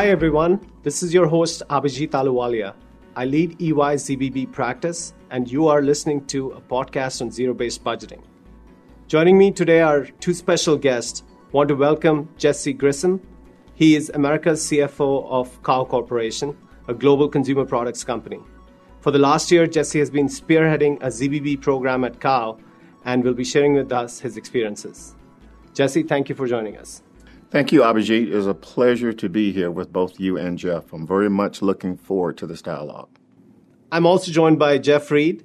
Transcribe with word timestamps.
Hi, 0.00 0.08
everyone. 0.08 0.66
This 0.82 1.02
is 1.02 1.12
your 1.12 1.26
host, 1.26 1.62
Abhijit 1.68 2.12
Ahluwalia. 2.12 2.74
I 3.16 3.26
lead 3.26 3.60
EY's 3.60 4.04
ZBB 4.06 4.50
practice, 4.50 5.12
and 5.28 5.46
you 5.52 5.68
are 5.68 5.82
listening 5.82 6.24
to 6.28 6.52
a 6.52 6.60
podcast 6.62 7.20
on 7.20 7.30
zero 7.30 7.52
based 7.52 7.84
budgeting. 7.84 8.22
Joining 9.08 9.36
me 9.36 9.50
today 9.50 9.82
are 9.82 10.06
two 10.06 10.32
special 10.32 10.78
guests. 10.78 11.22
I 11.48 11.50
want 11.52 11.68
to 11.68 11.74
welcome 11.74 12.30
Jesse 12.38 12.72
Grissom. 12.72 13.20
He 13.74 13.94
is 13.94 14.10
America's 14.14 14.62
CFO 14.62 15.28
of 15.28 15.62
Kao 15.62 15.84
Corporation, 15.84 16.56
a 16.88 16.94
global 16.94 17.28
consumer 17.28 17.66
products 17.66 18.02
company. 18.02 18.40
For 19.00 19.10
the 19.10 19.18
last 19.18 19.50
year, 19.50 19.66
Jesse 19.66 19.98
has 19.98 20.08
been 20.08 20.28
spearheading 20.28 20.96
a 21.02 21.08
ZBB 21.08 21.60
program 21.60 22.04
at 22.04 22.20
Kao 22.20 22.58
and 23.04 23.22
will 23.22 23.34
be 23.34 23.44
sharing 23.44 23.74
with 23.74 23.92
us 23.92 24.18
his 24.18 24.38
experiences. 24.38 25.14
Jesse, 25.74 26.04
thank 26.04 26.30
you 26.30 26.34
for 26.34 26.46
joining 26.46 26.78
us. 26.78 27.02
Thank 27.50 27.72
you, 27.72 27.80
Abhijit. 27.80 28.28
It 28.28 28.32
is 28.32 28.46
a 28.46 28.54
pleasure 28.54 29.12
to 29.12 29.28
be 29.28 29.50
here 29.50 29.72
with 29.72 29.92
both 29.92 30.20
you 30.20 30.38
and 30.38 30.56
Jeff. 30.56 30.92
I'm 30.92 31.04
very 31.04 31.28
much 31.28 31.62
looking 31.62 31.96
forward 31.96 32.38
to 32.38 32.46
this 32.46 32.62
dialogue. 32.62 33.08
I'm 33.90 34.06
also 34.06 34.30
joined 34.30 34.60
by 34.60 34.78
Jeff 34.78 35.10
Reed, 35.10 35.42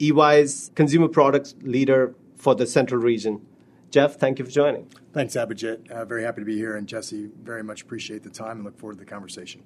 EY's 0.00 0.70
consumer 0.74 1.08
products 1.08 1.54
leader 1.60 2.14
for 2.36 2.54
the 2.54 2.66
central 2.66 3.02
region. 3.02 3.46
Jeff, 3.90 4.16
thank 4.16 4.38
you 4.38 4.46
for 4.46 4.50
joining. 4.50 4.88
Thanks, 5.12 5.34
Abhijit. 5.34 5.90
Uh, 5.90 6.06
very 6.06 6.22
happy 6.22 6.40
to 6.40 6.46
be 6.46 6.56
here. 6.56 6.74
And 6.74 6.88
Jesse, 6.88 7.28
very 7.42 7.62
much 7.62 7.82
appreciate 7.82 8.22
the 8.22 8.30
time 8.30 8.56
and 8.56 8.64
look 8.64 8.78
forward 8.78 8.94
to 8.94 9.00
the 9.00 9.10
conversation. 9.10 9.62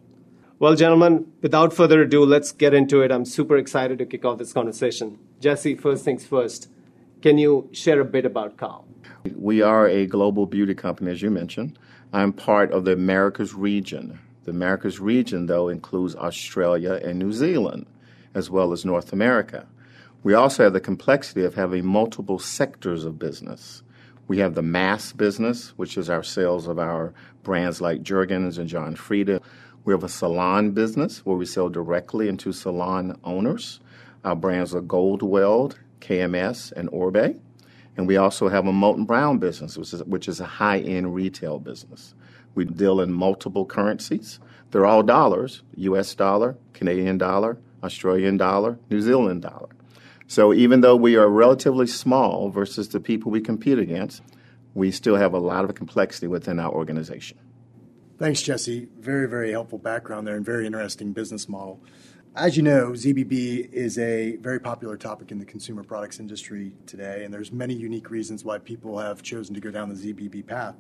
Well, 0.59 0.75
gentlemen, 0.75 1.31
without 1.41 1.73
further 1.73 2.03
ado, 2.03 2.25
let's 2.25 2.51
get 2.51 2.75
into 2.75 3.03
it. 3.03 3.13
I'm 3.13 3.25
super 3.25 3.57
excited 3.57 3.99
to 3.99 4.07
kick 4.07 4.25
off 4.25 4.39
this 4.39 4.53
conversation. 4.53 5.21
Jesse, 5.39 5.77
first 5.77 6.05
things 6.05 6.27
first, 6.27 6.69
can 7.27 7.39
you 7.39 7.69
share 7.73 7.99
a 7.99 8.05
bit 8.05 8.25
about 8.25 8.57
Kao? 8.57 8.85
We 9.35 9.61
are 9.61 9.89
a 9.89 10.07
global 10.07 10.47
beauty 10.47 10.77
company, 10.77 11.11
as 11.11 11.23
you 11.23 11.29
mentioned. 11.29 11.77
I'm 12.13 12.33
part 12.33 12.71
of 12.71 12.85
the 12.85 12.93
Americas 12.93 13.53
region. 13.53 14.21
The 14.45 14.53
Americas 14.53 15.01
region, 15.01 15.47
though, 15.47 15.69
includes 15.69 16.15
Australia 16.15 17.01
and 17.03 17.19
New 17.19 17.33
Zealand, 17.33 17.87
as 18.33 18.49
well 18.49 18.73
as 18.73 18.85
North 18.85 19.13
America. 19.13 19.67
We 20.23 20.35
also 20.35 20.63
have 20.63 20.73
the 20.73 20.79
complexity 20.79 21.43
of 21.43 21.57
having 21.57 21.85
multiple 21.85 22.39
sectors 22.39 23.05
of 23.05 23.19
business. 23.19 23.83
We 24.29 24.39
have 24.39 24.55
the 24.55 24.63
mass 24.63 25.13
business, 25.13 25.71
which 25.71 25.99
is 25.99 26.09
our 26.09 26.23
sales 26.23 26.69
of 26.69 26.79
our 26.79 27.13
brands 27.43 27.81
like 27.81 28.05
Jergens 28.05 28.57
and 28.57 28.69
John 28.69 28.95
Frieda. 28.95 29.41
We 29.85 29.93
have 29.93 30.05
a 30.05 30.09
salon 30.09 30.71
business 30.71 31.27
where 31.27 31.37
we 31.37 31.45
sell 31.45 31.71
directly 31.71 32.29
into 32.29 32.53
salon 32.53 33.19
owners. 33.25 33.81
Our 34.25 34.37
brands 34.37 34.77
are 34.77 34.81
Goldwell, 34.81 35.73
KMS, 36.07 36.73
and 36.73 36.89
Oribe. 36.91 37.41
And 37.97 38.07
we 38.07 38.17
also 38.17 38.49
have 38.49 38.67
a 38.67 38.73
Molton 38.73 39.07
Brown 39.07 39.39
business, 39.39 39.77
which 39.77 39.93
is, 39.93 40.05
which 40.05 40.29
is 40.29 40.41
a 40.41 40.45
high 40.45 40.79
end 40.79 41.15
retail 41.15 41.59
business. 41.59 42.15
We 42.55 42.65
deal 42.65 43.01
in 43.01 43.13
multiple 43.13 43.65
currencies. 43.65 44.39
They're 44.71 44.87
all 44.87 45.03
dollars 45.03 45.63
US 45.77 46.15
dollar, 46.15 46.57
Canadian 46.73 47.19
dollar, 47.19 47.59
Australian 47.83 48.37
dollar, 48.37 48.79
New 48.91 49.01
Zealand 49.01 49.43
dollar. 49.43 49.69
So 50.27 50.53
even 50.53 50.81
though 50.81 50.97
we 50.97 51.17
are 51.17 51.29
relatively 51.29 51.87
small 51.87 52.51
versus 52.51 52.89
the 52.89 53.01
people 53.01 53.31
we 53.31 53.41
compete 53.41 53.79
against, 53.79 54.23
we 54.75 54.91
still 54.91 55.17
have 55.17 55.33
a 55.33 55.39
lot 55.39 55.65
of 55.65 55.75
complexity 55.75 56.27
within 56.27 56.59
our 56.59 56.71
organization. 56.71 57.39
Thanks, 58.19 58.43
Jesse. 58.43 58.89
Very, 58.99 59.29
very 59.29 59.53
helpful 59.53 59.79
background 59.79 60.27
there 60.27 60.37
and 60.37 60.45
very 60.45 60.67
interesting 60.67 61.13
business 61.13 61.49
model. 61.49 61.81
As 62.37 62.55
you 62.55 62.63
know, 62.63 62.91
ZBB 62.91 63.73
is 63.73 63.97
a 63.97 64.37
very 64.37 64.61
popular 64.61 64.99
topic 64.99 65.33
in 65.33 65.39
the 65.39 65.47
consumer 65.47 65.83
products 65.83 66.21
industry 66.21 66.73
today, 66.85 67.25
and 67.25 67.33
there's 67.33 67.51
many 67.51 67.73
unique 67.73 68.11
reasons 68.11 68.45
why 68.45 68.59
people 68.59 68.99
have 68.99 69.23
chosen 69.23 69.55
to 69.55 69.61
go 69.61 69.71
down 69.71 69.89
the 69.89 69.95
ZBB 69.95 70.47
path. 70.47 70.75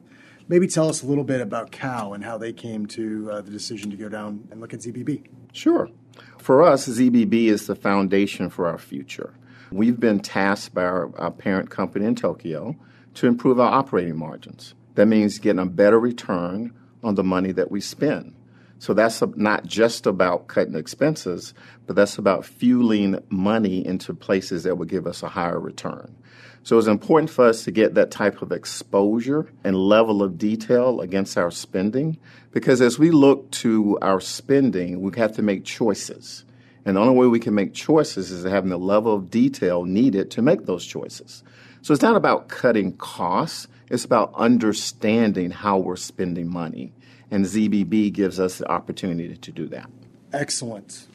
Maybe 0.48 0.66
tell 0.66 0.86
us 0.86 1.02
a 1.02 1.06
little 1.06 1.24
bit 1.24 1.40
about 1.40 1.72
Kao 1.72 2.12
and 2.12 2.22
how 2.22 2.36
they 2.36 2.52
came 2.52 2.84
to 2.88 3.30
uh, 3.30 3.40
the 3.40 3.50
decision 3.50 3.90
to 3.90 3.96
go 3.96 4.10
down 4.10 4.46
and 4.50 4.60
look 4.60 4.74
at 4.74 4.80
ZBB. 4.80 5.28
Sure. 5.54 5.88
For 6.36 6.62
us, 6.62 6.86
ZBB 6.86 7.46
is 7.46 7.66
the 7.66 7.74
foundation 7.74 8.50
for 8.50 8.66
our 8.66 8.76
future. 8.76 9.32
We've 9.72 9.98
been 9.98 10.20
tasked 10.20 10.74
by 10.74 10.84
our, 10.84 11.18
our 11.18 11.30
parent 11.30 11.70
company 11.70 12.04
in 12.04 12.16
Tokyo 12.16 12.76
to 13.14 13.26
improve 13.26 13.58
our 13.58 13.72
operating 13.72 14.18
margins. 14.18 14.74
That 14.96 15.06
means 15.06 15.38
getting 15.38 15.60
a 15.60 15.64
better 15.64 15.98
return 15.98 16.74
on 17.02 17.14
the 17.14 17.24
money 17.24 17.52
that 17.52 17.70
we 17.70 17.80
spend. 17.80 18.35
So 18.78 18.92
that's 18.92 19.22
not 19.36 19.64
just 19.64 20.06
about 20.06 20.48
cutting 20.48 20.74
expenses, 20.74 21.54
but 21.86 21.96
that's 21.96 22.18
about 22.18 22.44
fueling 22.44 23.22
money 23.30 23.84
into 23.84 24.12
places 24.12 24.64
that 24.64 24.76
will 24.76 24.86
give 24.86 25.06
us 25.06 25.22
a 25.22 25.28
higher 25.28 25.58
return. 25.58 26.14
So 26.62 26.76
it's 26.78 26.88
important 26.88 27.30
for 27.30 27.46
us 27.46 27.64
to 27.64 27.70
get 27.70 27.94
that 27.94 28.10
type 28.10 28.42
of 28.42 28.50
exposure 28.50 29.48
and 29.62 29.76
level 29.76 30.22
of 30.22 30.36
detail 30.36 31.00
against 31.00 31.38
our 31.38 31.50
spending 31.50 32.18
because 32.50 32.80
as 32.80 32.98
we 32.98 33.12
look 33.12 33.50
to 33.52 33.98
our 34.02 34.20
spending, 34.20 35.00
we 35.00 35.16
have 35.16 35.32
to 35.36 35.42
make 35.42 35.64
choices. 35.64 36.44
And 36.84 36.96
the 36.96 37.00
only 37.00 37.14
way 37.14 37.28
we 37.28 37.38
can 37.38 37.54
make 37.54 37.72
choices 37.72 38.30
is 38.30 38.44
having 38.44 38.70
the 38.70 38.78
level 38.78 39.14
of 39.14 39.30
detail 39.30 39.84
needed 39.84 40.30
to 40.32 40.42
make 40.42 40.66
those 40.66 40.84
choices. 40.84 41.44
So 41.82 41.92
it's 41.92 42.02
not 42.02 42.16
about 42.16 42.48
cutting 42.48 42.96
costs, 42.96 43.68
it's 43.88 44.04
about 44.04 44.32
understanding 44.34 45.52
how 45.52 45.78
we're 45.78 45.96
spending 45.96 46.50
money 46.50 46.92
and 47.30 47.44
ZBB 47.44 48.12
gives 48.12 48.38
us 48.38 48.58
the 48.58 48.70
opportunity 48.70 49.36
to 49.36 49.52
do 49.52 49.66
that. 49.68 49.90
Excellent. 50.32 51.06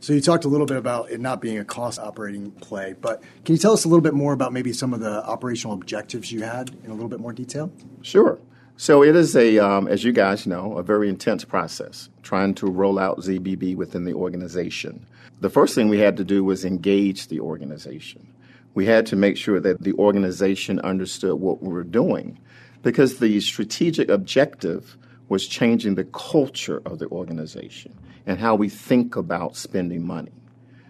So 0.00 0.14
you 0.14 0.22
talked 0.22 0.44
a 0.46 0.48
little 0.48 0.66
bit 0.66 0.78
about 0.78 1.10
it 1.10 1.20
not 1.20 1.42
being 1.42 1.58
a 1.58 1.64
cost 1.64 1.98
operating 1.98 2.50
play, 2.52 2.94
but 2.98 3.22
can 3.44 3.54
you 3.54 3.58
tell 3.58 3.72
us 3.72 3.84
a 3.84 3.88
little 3.88 4.00
bit 4.00 4.14
more 4.14 4.32
about 4.32 4.52
maybe 4.52 4.72
some 4.72 4.94
of 4.94 5.00
the 5.00 5.22
operational 5.26 5.74
objectives 5.74 6.32
you 6.32 6.42
had 6.42 6.70
in 6.84 6.90
a 6.90 6.94
little 6.94 7.10
bit 7.10 7.20
more 7.20 7.34
detail? 7.34 7.70
Sure. 8.00 8.38
So 8.78 9.04
it 9.04 9.14
is 9.14 9.36
a, 9.36 9.58
um, 9.58 9.88
as 9.88 10.04
you 10.04 10.12
guys 10.12 10.46
know, 10.46 10.78
a 10.78 10.82
very 10.82 11.10
intense 11.10 11.44
process 11.44 12.08
trying 12.22 12.54
to 12.54 12.66
roll 12.66 12.98
out 12.98 13.18
ZBB 13.18 13.76
within 13.76 14.04
the 14.04 14.14
organization. 14.14 15.04
The 15.40 15.50
first 15.50 15.74
thing 15.74 15.90
we 15.90 15.98
had 15.98 16.16
to 16.16 16.24
do 16.24 16.44
was 16.44 16.64
engage 16.64 17.28
the 17.28 17.40
organization. 17.40 18.26
We 18.72 18.86
had 18.86 19.04
to 19.06 19.16
make 19.16 19.36
sure 19.36 19.60
that 19.60 19.82
the 19.82 19.92
organization 19.94 20.80
understood 20.80 21.34
what 21.34 21.62
we 21.62 21.68
were 21.68 21.84
doing 21.84 22.38
because 22.82 23.18
the 23.18 23.38
strategic 23.40 24.08
objective 24.08 24.96
was 25.30 25.46
changing 25.46 25.94
the 25.94 26.04
culture 26.04 26.82
of 26.84 26.98
the 26.98 27.06
organization 27.08 27.96
and 28.26 28.38
how 28.38 28.56
we 28.56 28.68
think 28.68 29.16
about 29.16 29.56
spending 29.56 30.04
money. 30.04 30.32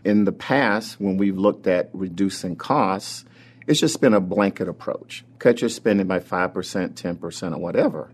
In 0.02 0.24
the 0.24 0.32
past, 0.32 0.98
when 0.98 1.18
we've 1.18 1.36
looked 1.36 1.66
at 1.66 1.90
reducing 1.92 2.56
costs, 2.56 3.26
it's 3.66 3.78
just 3.78 4.00
been 4.00 4.14
a 4.14 4.20
blanket 4.20 4.66
approach. 4.66 5.24
Cut 5.38 5.60
your 5.60 5.68
spending 5.68 6.06
by 6.06 6.20
5%, 6.20 6.52
10%, 6.52 7.54
or 7.54 7.58
whatever. 7.58 8.10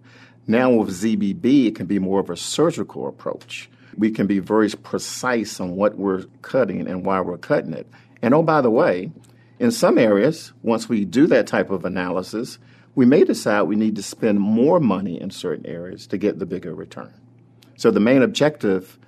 Now 0.48 0.72
with 0.72 0.90
ZBB, 0.90 1.68
it 1.68 1.76
can 1.76 1.86
be 1.86 2.00
more 2.00 2.18
of 2.18 2.28
a 2.28 2.36
surgical 2.36 3.06
approach. 3.06 3.70
We 3.96 4.10
can 4.10 4.26
be 4.26 4.40
very 4.40 4.68
precise 4.70 5.60
on 5.60 5.76
what 5.76 5.96
we're 5.96 6.24
cutting 6.42 6.88
and 6.88 7.06
why 7.06 7.20
we're 7.20 7.38
cutting 7.38 7.72
it. 7.72 7.86
And 8.20 8.34
oh, 8.34 8.42
by 8.42 8.62
the 8.62 8.70
way, 8.70 9.12
in 9.60 9.70
some 9.70 9.96
areas, 9.96 10.52
once 10.62 10.88
we 10.88 11.04
do 11.04 11.28
that 11.28 11.46
type 11.46 11.70
of 11.70 11.84
analysis, 11.84 12.58
we 12.96 13.04
may 13.04 13.22
decide 13.22 13.62
we 13.62 13.76
need 13.76 13.94
to 13.94 14.02
spend 14.02 14.40
more 14.40 14.80
money 14.80 15.20
in 15.20 15.30
certain 15.30 15.66
areas 15.66 16.06
to 16.08 16.18
get 16.18 16.38
the 16.38 16.46
bigger 16.46 16.74
return. 16.74 17.12
So 17.76 17.90
the 17.90 18.00
main 18.00 18.22
objective 18.22 18.98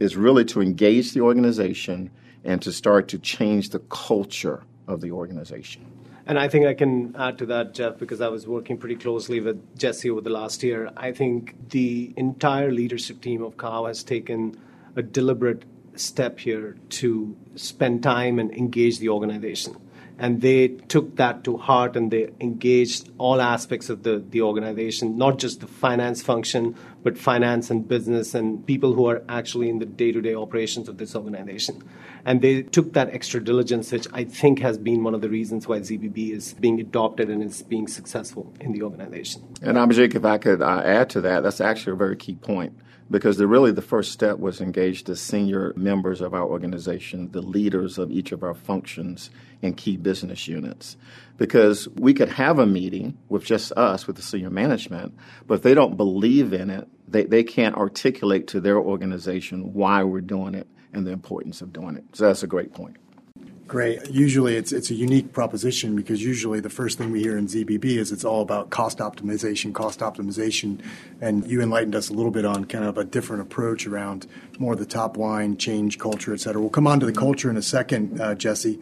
is 0.00 0.16
really 0.16 0.44
to 0.46 0.60
engage 0.60 1.12
the 1.12 1.20
organization 1.20 2.10
and 2.44 2.60
to 2.62 2.72
start 2.72 3.06
to 3.08 3.18
change 3.18 3.70
the 3.70 3.78
culture 3.78 4.64
of 4.88 5.00
the 5.00 5.12
organization. 5.12 5.86
And 6.26 6.40
I 6.40 6.48
think 6.48 6.66
I 6.66 6.74
can 6.74 7.14
add 7.16 7.38
to 7.38 7.46
that, 7.46 7.72
Jeff, 7.72 7.98
because 7.98 8.20
I 8.20 8.26
was 8.26 8.48
working 8.48 8.78
pretty 8.78 8.96
closely 8.96 9.38
with 9.40 9.78
Jesse 9.78 10.10
over 10.10 10.20
the 10.20 10.30
last 10.30 10.64
year. 10.64 10.90
I 10.96 11.12
think 11.12 11.70
the 11.70 12.12
entire 12.16 12.72
leadership 12.72 13.20
team 13.20 13.44
of 13.44 13.56
Kao 13.56 13.86
has 13.86 14.02
taken 14.02 14.60
a 14.96 15.02
deliberate 15.02 15.64
step 15.94 16.40
here 16.40 16.76
to 16.88 17.36
spend 17.54 18.02
time 18.02 18.40
and 18.40 18.52
engage 18.52 18.98
the 18.98 19.08
organization 19.08 19.76
and 20.18 20.40
they 20.40 20.68
took 20.68 21.16
that 21.16 21.44
to 21.44 21.56
heart 21.56 21.96
and 21.96 22.10
they 22.10 22.30
engaged 22.40 23.10
all 23.18 23.40
aspects 23.40 23.90
of 23.90 24.02
the, 24.02 24.24
the 24.30 24.40
organization, 24.40 25.18
not 25.18 25.38
just 25.38 25.60
the 25.60 25.66
finance 25.66 26.22
function, 26.22 26.74
but 27.02 27.18
finance 27.18 27.70
and 27.70 27.86
business 27.86 28.34
and 28.34 28.66
people 28.66 28.94
who 28.94 29.06
are 29.06 29.22
actually 29.28 29.68
in 29.68 29.78
the 29.78 29.86
day 29.86 30.12
to 30.12 30.20
day 30.20 30.34
operations 30.34 30.88
of 30.88 30.96
this 30.98 31.14
organization. 31.14 31.82
And 32.24 32.40
they 32.40 32.62
took 32.62 32.94
that 32.94 33.10
extra 33.10 33.42
diligence, 33.42 33.92
which 33.92 34.06
I 34.12 34.24
think 34.24 34.60
has 34.60 34.78
been 34.78 35.04
one 35.04 35.14
of 35.14 35.20
the 35.20 35.28
reasons 35.28 35.68
why 35.68 35.80
ZBB 35.80 36.30
is 36.30 36.54
being 36.54 36.80
adopted 36.80 37.28
and 37.28 37.42
is 37.42 37.62
being 37.62 37.86
successful 37.86 38.52
in 38.60 38.72
the 38.72 38.82
organization. 38.82 39.42
And 39.62 39.76
Abhijit, 39.76 40.14
if 40.14 40.24
I 40.24 40.38
could 40.38 40.62
uh, 40.62 40.82
add 40.84 41.10
to 41.10 41.20
that, 41.20 41.42
that's 41.42 41.60
actually 41.60 41.92
a 41.92 41.96
very 41.96 42.16
key 42.16 42.34
point 42.36 42.76
because 43.10 43.36
the, 43.36 43.46
really 43.46 43.72
the 43.72 43.82
first 43.82 44.12
step 44.12 44.38
was 44.38 44.60
engage 44.60 45.04
the 45.04 45.16
senior 45.16 45.72
members 45.76 46.20
of 46.20 46.34
our 46.34 46.44
organization, 46.44 47.30
the 47.30 47.40
leaders 47.40 47.98
of 47.98 48.10
each 48.10 48.32
of 48.32 48.42
our 48.42 48.54
functions 48.54 49.30
and 49.62 49.76
key 49.76 49.96
business 49.96 50.48
units. 50.48 50.96
Because 51.36 51.88
we 51.88 52.14
could 52.14 52.30
have 52.30 52.58
a 52.58 52.66
meeting 52.66 53.16
with 53.28 53.44
just 53.44 53.72
us, 53.72 54.06
with 54.06 54.16
the 54.16 54.22
senior 54.22 54.50
management, 54.50 55.14
but 55.46 55.54
if 55.54 55.62
they 55.62 55.74
don't 55.74 55.96
believe 55.96 56.52
in 56.52 56.70
it, 56.70 56.88
they, 57.06 57.24
they 57.24 57.44
can't 57.44 57.76
articulate 57.76 58.48
to 58.48 58.60
their 58.60 58.78
organization 58.78 59.72
why 59.72 60.02
we're 60.02 60.20
doing 60.20 60.54
it 60.54 60.66
and 60.92 61.06
the 61.06 61.12
importance 61.12 61.60
of 61.60 61.72
doing 61.72 61.96
it. 61.96 62.04
So 62.12 62.24
that's 62.24 62.42
a 62.42 62.48
great 62.48 62.72
point. 62.72 62.96
Great. 63.66 64.08
Usually 64.10 64.54
it's 64.54 64.72
it's 64.72 64.90
a 64.90 64.94
unique 64.94 65.32
proposition 65.32 65.96
because 65.96 66.22
usually 66.22 66.60
the 66.60 66.70
first 66.70 66.98
thing 66.98 67.10
we 67.10 67.20
hear 67.20 67.36
in 67.36 67.48
ZBB 67.48 67.84
is 67.84 68.12
it's 68.12 68.24
all 68.24 68.40
about 68.40 68.70
cost 68.70 68.98
optimization, 68.98 69.74
cost 69.74 70.00
optimization, 70.00 70.80
and 71.20 71.44
you 71.50 71.60
enlightened 71.60 71.96
us 71.96 72.08
a 72.08 72.12
little 72.12 72.30
bit 72.30 72.44
on 72.44 72.66
kind 72.66 72.84
of 72.84 72.96
a 72.96 73.04
different 73.04 73.42
approach 73.42 73.84
around 73.84 74.28
more 74.60 74.74
of 74.74 74.78
the 74.78 74.86
top 74.86 75.16
line, 75.16 75.56
change 75.56 75.98
culture, 75.98 76.32
et 76.32 76.38
cetera. 76.38 76.60
We'll 76.60 76.70
come 76.70 76.86
on 76.86 77.00
to 77.00 77.06
the 77.06 77.12
culture 77.12 77.50
in 77.50 77.56
a 77.56 77.62
second, 77.62 78.20
uh, 78.20 78.36
Jesse, 78.36 78.78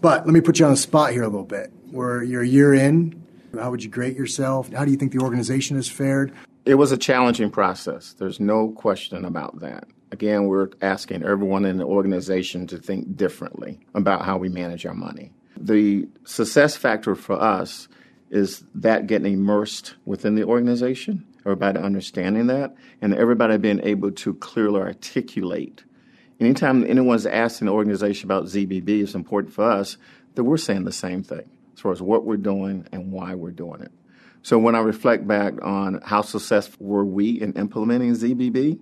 but 0.00 0.26
let 0.26 0.34
me 0.34 0.40
put 0.40 0.58
you 0.58 0.64
on 0.64 0.72
the 0.72 0.76
spot 0.78 1.12
here 1.12 1.22
a 1.22 1.28
little 1.28 1.44
bit. 1.44 1.72
Where 1.92 2.24
you're 2.24 2.42
a 2.42 2.46
year 2.46 2.74
in, 2.74 3.22
how 3.56 3.70
would 3.70 3.84
you 3.84 3.90
grade 3.90 4.16
yourself? 4.16 4.72
How 4.72 4.84
do 4.84 4.90
you 4.90 4.96
think 4.96 5.12
the 5.12 5.20
organization 5.20 5.76
has 5.76 5.88
fared? 5.88 6.32
It 6.64 6.74
was 6.74 6.90
a 6.90 6.96
challenging 6.96 7.50
process. 7.50 8.14
There's 8.14 8.40
no 8.40 8.70
question 8.70 9.24
about 9.24 9.60
that. 9.60 9.86
Again, 10.14 10.46
we're 10.46 10.68
asking 10.80 11.24
everyone 11.24 11.64
in 11.64 11.78
the 11.78 11.84
organization 11.84 12.68
to 12.68 12.78
think 12.78 13.16
differently 13.16 13.80
about 13.96 14.24
how 14.24 14.38
we 14.38 14.48
manage 14.48 14.86
our 14.86 14.94
money. 14.94 15.32
The 15.56 16.06
success 16.22 16.76
factor 16.76 17.16
for 17.16 17.34
us 17.34 17.88
is 18.30 18.62
that 18.76 19.08
getting 19.08 19.32
immersed 19.32 19.96
within 20.04 20.36
the 20.36 20.44
organization, 20.44 21.26
everybody 21.40 21.80
understanding 21.80 22.46
that, 22.46 22.76
and 23.02 23.12
everybody 23.12 23.58
being 23.58 23.80
able 23.82 24.12
to 24.12 24.34
clearly 24.34 24.82
articulate. 24.82 25.82
Anytime 26.38 26.88
anyone's 26.88 27.26
asking 27.26 27.66
the 27.66 27.72
organization 27.72 28.28
about 28.28 28.44
ZBB, 28.44 29.02
it's 29.02 29.16
important 29.16 29.52
for 29.52 29.68
us 29.68 29.98
that 30.36 30.44
we're 30.44 30.58
saying 30.58 30.84
the 30.84 30.92
same 30.92 31.24
thing 31.24 31.50
as 31.74 31.80
far 31.80 31.90
as 31.90 32.00
what 32.00 32.24
we're 32.24 32.36
doing 32.36 32.86
and 32.92 33.10
why 33.10 33.34
we're 33.34 33.50
doing 33.50 33.80
it. 33.80 33.90
So 34.42 34.60
when 34.60 34.76
I 34.76 34.80
reflect 34.80 35.26
back 35.26 35.54
on 35.60 36.02
how 36.04 36.22
successful 36.22 36.86
were 36.86 37.04
we 37.04 37.30
in 37.30 37.54
implementing 37.54 38.12
ZBB, 38.12 38.78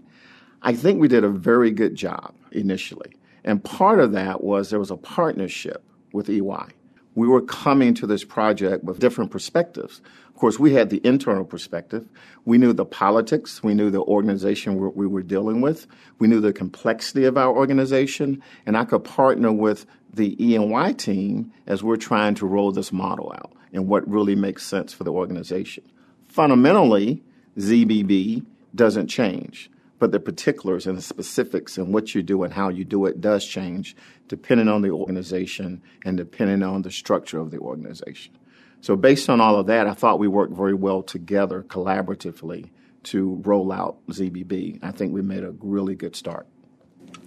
I 0.62 0.74
think 0.74 1.00
we 1.00 1.08
did 1.08 1.24
a 1.24 1.28
very 1.28 1.72
good 1.72 1.96
job 1.96 2.34
initially. 2.52 3.12
And 3.44 3.62
part 3.62 3.98
of 3.98 4.12
that 4.12 4.44
was 4.44 4.70
there 4.70 4.78
was 4.78 4.92
a 4.92 4.96
partnership 4.96 5.84
with 6.12 6.30
EY. 6.30 6.68
We 7.14 7.28
were 7.28 7.42
coming 7.42 7.94
to 7.94 8.06
this 8.06 8.24
project 8.24 8.84
with 8.84 9.00
different 9.00 9.30
perspectives. 9.30 10.00
Of 10.28 10.36
course, 10.36 10.58
we 10.58 10.72
had 10.72 10.88
the 10.88 11.00
internal 11.04 11.44
perspective. 11.44 12.08
We 12.44 12.58
knew 12.58 12.72
the 12.72 12.86
politics. 12.86 13.62
We 13.62 13.74
knew 13.74 13.90
the 13.90 14.00
organization 14.00 14.94
we 14.94 15.06
were 15.06 15.22
dealing 15.22 15.60
with. 15.60 15.86
We 16.18 16.28
knew 16.28 16.40
the 16.40 16.52
complexity 16.52 17.24
of 17.24 17.36
our 17.36 17.54
organization. 17.54 18.42
And 18.64 18.76
I 18.76 18.84
could 18.84 19.04
partner 19.04 19.52
with 19.52 19.84
the 20.14 20.42
E&Y 20.42 20.92
team 20.92 21.52
as 21.66 21.82
we're 21.82 21.96
trying 21.96 22.34
to 22.36 22.46
roll 22.46 22.70
this 22.70 22.92
model 22.92 23.32
out 23.34 23.52
and 23.72 23.88
what 23.88 24.08
really 24.08 24.36
makes 24.36 24.64
sense 24.64 24.92
for 24.92 25.04
the 25.04 25.12
organization. 25.12 25.84
Fundamentally, 26.28 27.22
ZBB 27.58 28.46
doesn't 28.74 29.08
change 29.08 29.70
but 30.02 30.10
the 30.10 30.18
particulars 30.18 30.84
and 30.88 30.98
the 30.98 31.02
specifics 31.02 31.78
and 31.78 31.94
what 31.94 32.12
you 32.12 32.24
do 32.24 32.42
and 32.42 32.52
how 32.54 32.68
you 32.68 32.84
do 32.84 33.06
it 33.06 33.20
does 33.20 33.46
change 33.46 33.94
depending 34.26 34.66
on 34.66 34.82
the 34.82 34.90
organization 34.90 35.80
and 36.04 36.16
depending 36.16 36.60
on 36.60 36.82
the 36.82 36.90
structure 36.90 37.38
of 37.38 37.52
the 37.52 37.58
organization. 37.58 38.36
So, 38.80 38.96
based 38.96 39.30
on 39.30 39.40
all 39.40 39.54
of 39.54 39.68
that, 39.68 39.86
I 39.86 39.94
thought 39.94 40.18
we 40.18 40.26
worked 40.26 40.54
very 40.54 40.74
well 40.74 41.04
together 41.04 41.62
collaboratively 41.62 42.70
to 43.04 43.40
roll 43.44 43.70
out 43.70 44.04
ZBB. 44.08 44.80
I 44.82 44.90
think 44.90 45.12
we 45.12 45.22
made 45.22 45.44
a 45.44 45.54
really 45.60 45.94
good 45.94 46.16
start. 46.16 46.48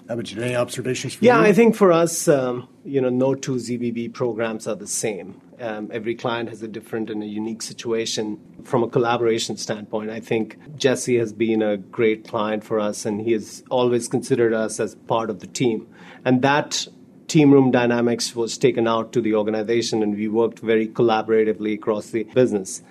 You? 0.07 0.41
Any 0.41 0.55
observations? 0.55 1.17
yeah, 1.19 1.39
you? 1.39 1.45
I 1.45 1.53
think 1.53 1.75
for 1.75 1.91
us, 1.91 2.27
um, 2.27 2.67
you 2.83 3.01
know, 3.01 3.09
no 3.09 3.33
two 3.33 3.55
ZBB 3.55 4.13
programs 4.13 4.67
are 4.67 4.75
the 4.75 4.87
same. 4.87 5.41
Um, 5.59 5.89
every 5.91 6.15
client 6.15 6.49
has 6.49 6.61
a 6.61 6.67
different 6.67 7.09
and 7.09 7.23
a 7.23 7.25
unique 7.25 7.61
situation. 7.61 8.39
From 8.63 8.83
a 8.83 8.89
collaboration 8.89 9.57
standpoint, 9.57 10.09
I 10.11 10.19
think 10.19 10.57
Jesse 10.75 11.17
has 11.17 11.33
been 11.33 11.61
a 11.61 11.77
great 11.77 12.27
client 12.27 12.63
for 12.63 12.79
us, 12.79 13.05
and 13.05 13.21
he 13.21 13.31
has 13.31 13.63
always 13.69 14.07
considered 14.07 14.53
us 14.53 14.79
as 14.79 14.95
part 14.95 15.29
of 15.29 15.39
the 15.39 15.47
team. 15.47 15.87
And 16.23 16.41
that 16.41 16.87
team 17.27 17.51
room 17.51 17.71
dynamics 17.71 18.35
was 18.35 18.57
taken 18.57 18.87
out 18.87 19.11
to 19.13 19.21
the 19.21 19.35
organization, 19.35 20.03
and 20.03 20.15
we 20.15 20.27
worked 20.27 20.59
very 20.59 20.87
collaboratively 20.87 21.73
across 21.73 22.11
the 22.11 22.23
business. 22.23 22.83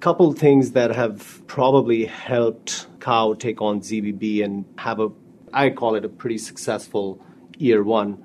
Couple 0.00 0.32
things 0.32 0.72
that 0.72 0.90
have 0.94 1.46
probably 1.46 2.06
helped 2.06 2.86
Kao 2.98 3.34
take 3.34 3.62
on 3.62 3.80
ZBB 3.80 4.44
and 4.44 4.64
have 4.78 4.98
a, 4.98 5.10
I 5.52 5.70
call 5.70 5.94
it 5.94 6.04
a 6.04 6.08
pretty 6.08 6.38
successful 6.38 7.20
year 7.58 7.82
one 7.82 8.22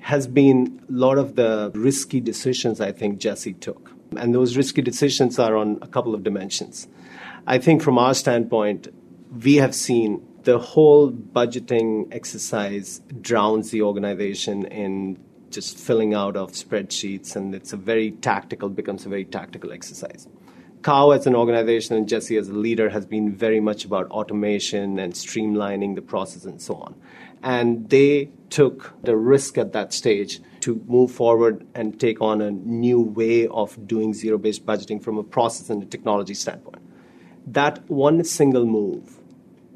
has 0.00 0.26
been 0.26 0.80
a 0.88 0.92
lot 0.92 1.18
of 1.18 1.34
the 1.34 1.72
risky 1.74 2.20
decisions 2.20 2.80
I 2.80 2.92
think 2.92 3.18
Jesse 3.18 3.54
took. 3.54 3.92
And 4.16 4.34
those 4.34 4.56
risky 4.56 4.80
decisions 4.80 5.38
are 5.38 5.56
on 5.56 5.78
a 5.82 5.86
couple 5.86 6.14
of 6.14 6.22
dimensions. 6.22 6.88
I 7.46 7.58
think 7.58 7.82
from 7.82 7.98
our 7.98 8.14
standpoint, 8.14 8.88
we 9.44 9.56
have 9.56 9.74
seen 9.74 10.26
the 10.44 10.58
whole 10.58 11.10
budgeting 11.10 12.08
exercise 12.14 13.00
drowns 13.20 13.70
the 13.70 13.82
organization 13.82 14.64
in 14.66 15.18
just 15.50 15.78
filling 15.78 16.14
out 16.14 16.36
of 16.36 16.52
spreadsheets, 16.52 17.36
and 17.36 17.54
it's 17.54 17.72
a 17.72 17.76
very 17.76 18.12
tactical, 18.12 18.68
becomes 18.68 19.04
a 19.04 19.08
very 19.08 19.24
tactical 19.24 19.72
exercise. 19.72 20.28
Kao 20.82 21.10
as 21.10 21.26
an 21.26 21.34
organization 21.34 21.96
and 21.96 22.08
Jesse 22.08 22.36
as 22.36 22.48
a 22.48 22.54
leader 22.54 22.88
has 22.90 23.04
been 23.06 23.34
very 23.34 23.60
much 23.60 23.84
about 23.84 24.10
automation 24.10 24.98
and 24.98 25.12
streamlining 25.12 25.94
the 25.94 26.02
process 26.02 26.44
and 26.44 26.60
so 26.60 26.76
on. 26.76 26.94
And 27.42 27.88
they 27.90 28.30
took 28.50 28.94
the 29.02 29.16
risk 29.16 29.58
at 29.58 29.72
that 29.72 29.92
stage 29.92 30.40
to 30.60 30.82
move 30.86 31.10
forward 31.10 31.66
and 31.74 31.98
take 31.98 32.20
on 32.20 32.40
a 32.40 32.50
new 32.50 33.00
way 33.00 33.46
of 33.46 33.86
doing 33.86 34.14
zero 34.14 34.38
based 34.38 34.66
budgeting 34.66 35.02
from 35.02 35.18
a 35.18 35.22
process 35.22 35.70
and 35.70 35.82
a 35.82 35.86
technology 35.86 36.34
standpoint. 36.34 36.82
That 37.46 37.88
one 37.88 38.24
single 38.24 38.66
move 38.66 39.18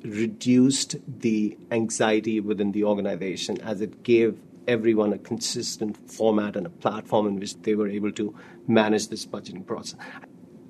reduced 0.03 0.97
the 1.07 1.57
anxiety 1.71 2.41
within 2.41 2.73
the 2.73 2.85
organization 2.85 3.61
as 3.61 3.81
it 3.81 4.03
gave 4.03 4.39
everyone 4.67 5.13
a 5.13 5.19
consistent 5.19 6.11
format 6.11 6.57
and 6.57 6.67
a 6.67 6.71
platform 6.71 7.27
in 7.27 7.37
which 7.37 7.57
they 7.63 7.75
were 7.75 7.89
able 7.89 8.13
to 8.13 8.35
manage 8.67 9.09
this 9.09 9.27
budgeting 9.27 9.67
process. 9.67 9.99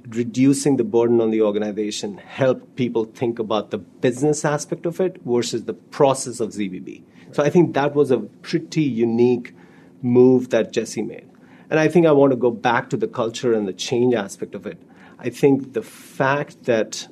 Reducing 0.08 0.76
the 0.76 0.84
burden 0.84 1.20
on 1.20 1.30
the 1.30 1.42
organization 1.42 2.18
helped 2.18 2.74
people 2.76 3.04
think 3.04 3.38
about 3.38 3.70
the 3.70 3.78
business 3.78 4.44
aspect 4.44 4.84
of 4.84 5.00
it 5.00 5.20
versus 5.24 5.64
the 5.64 5.74
process 5.74 6.40
of 6.40 6.50
ZBB. 6.50 7.02
So 7.30 7.42
I 7.42 7.50
think 7.50 7.74
that 7.74 7.94
was 7.94 8.10
a 8.10 8.18
pretty 8.18 8.82
unique 8.82 9.54
move 10.02 10.50
that 10.50 10.72
Jesse 10.72 11.02
made. 11.02 11.28
And 11.70 11.78
I 11.80 11.88
think 11.88 12.06
I 12.06 12.12
want 12.12 12.32
to 12.32 12.36
go 12.36 12.50
back 12.50 12.90
to 12.90 12.96
the 12.96 13.08
culture 13.08 13.54
and 13.54 13.66
the 13.66 13.72
change 13.72 14.14
aspect 14.14 14.54
of 14.54 14.66
it. 14.66 14.82
I 15.18 15.30
think 15.30 15.72
the 15.72 15.82
fact 15.82 16.64
that 16.64 17.08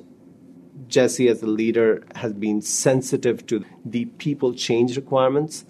Jesse, 0.87 1.29
as 1.29 1.41
a 1.41 1.47
leader, 1.47 2.03
has 2.15 2.33
been 2.33 2.61
sensitive 2.61 3.45
to 3.47 3.63
the 3.85 4.05
people 4.05 4.53
change 4.53 4.97
requirements. 4.97 5.65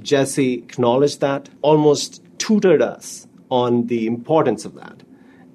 Jesse 0.00 0.54
acknowledged 0.54 1.20
that, 1.20 1.50
almost 1.60 2.22
tutored 2.38 2.80
us 2.80 3.28
on 3.50 3.88
the 3.88 4.06
importance 4.06 4.64
of 4.64 4.74
that. 4.74 5.02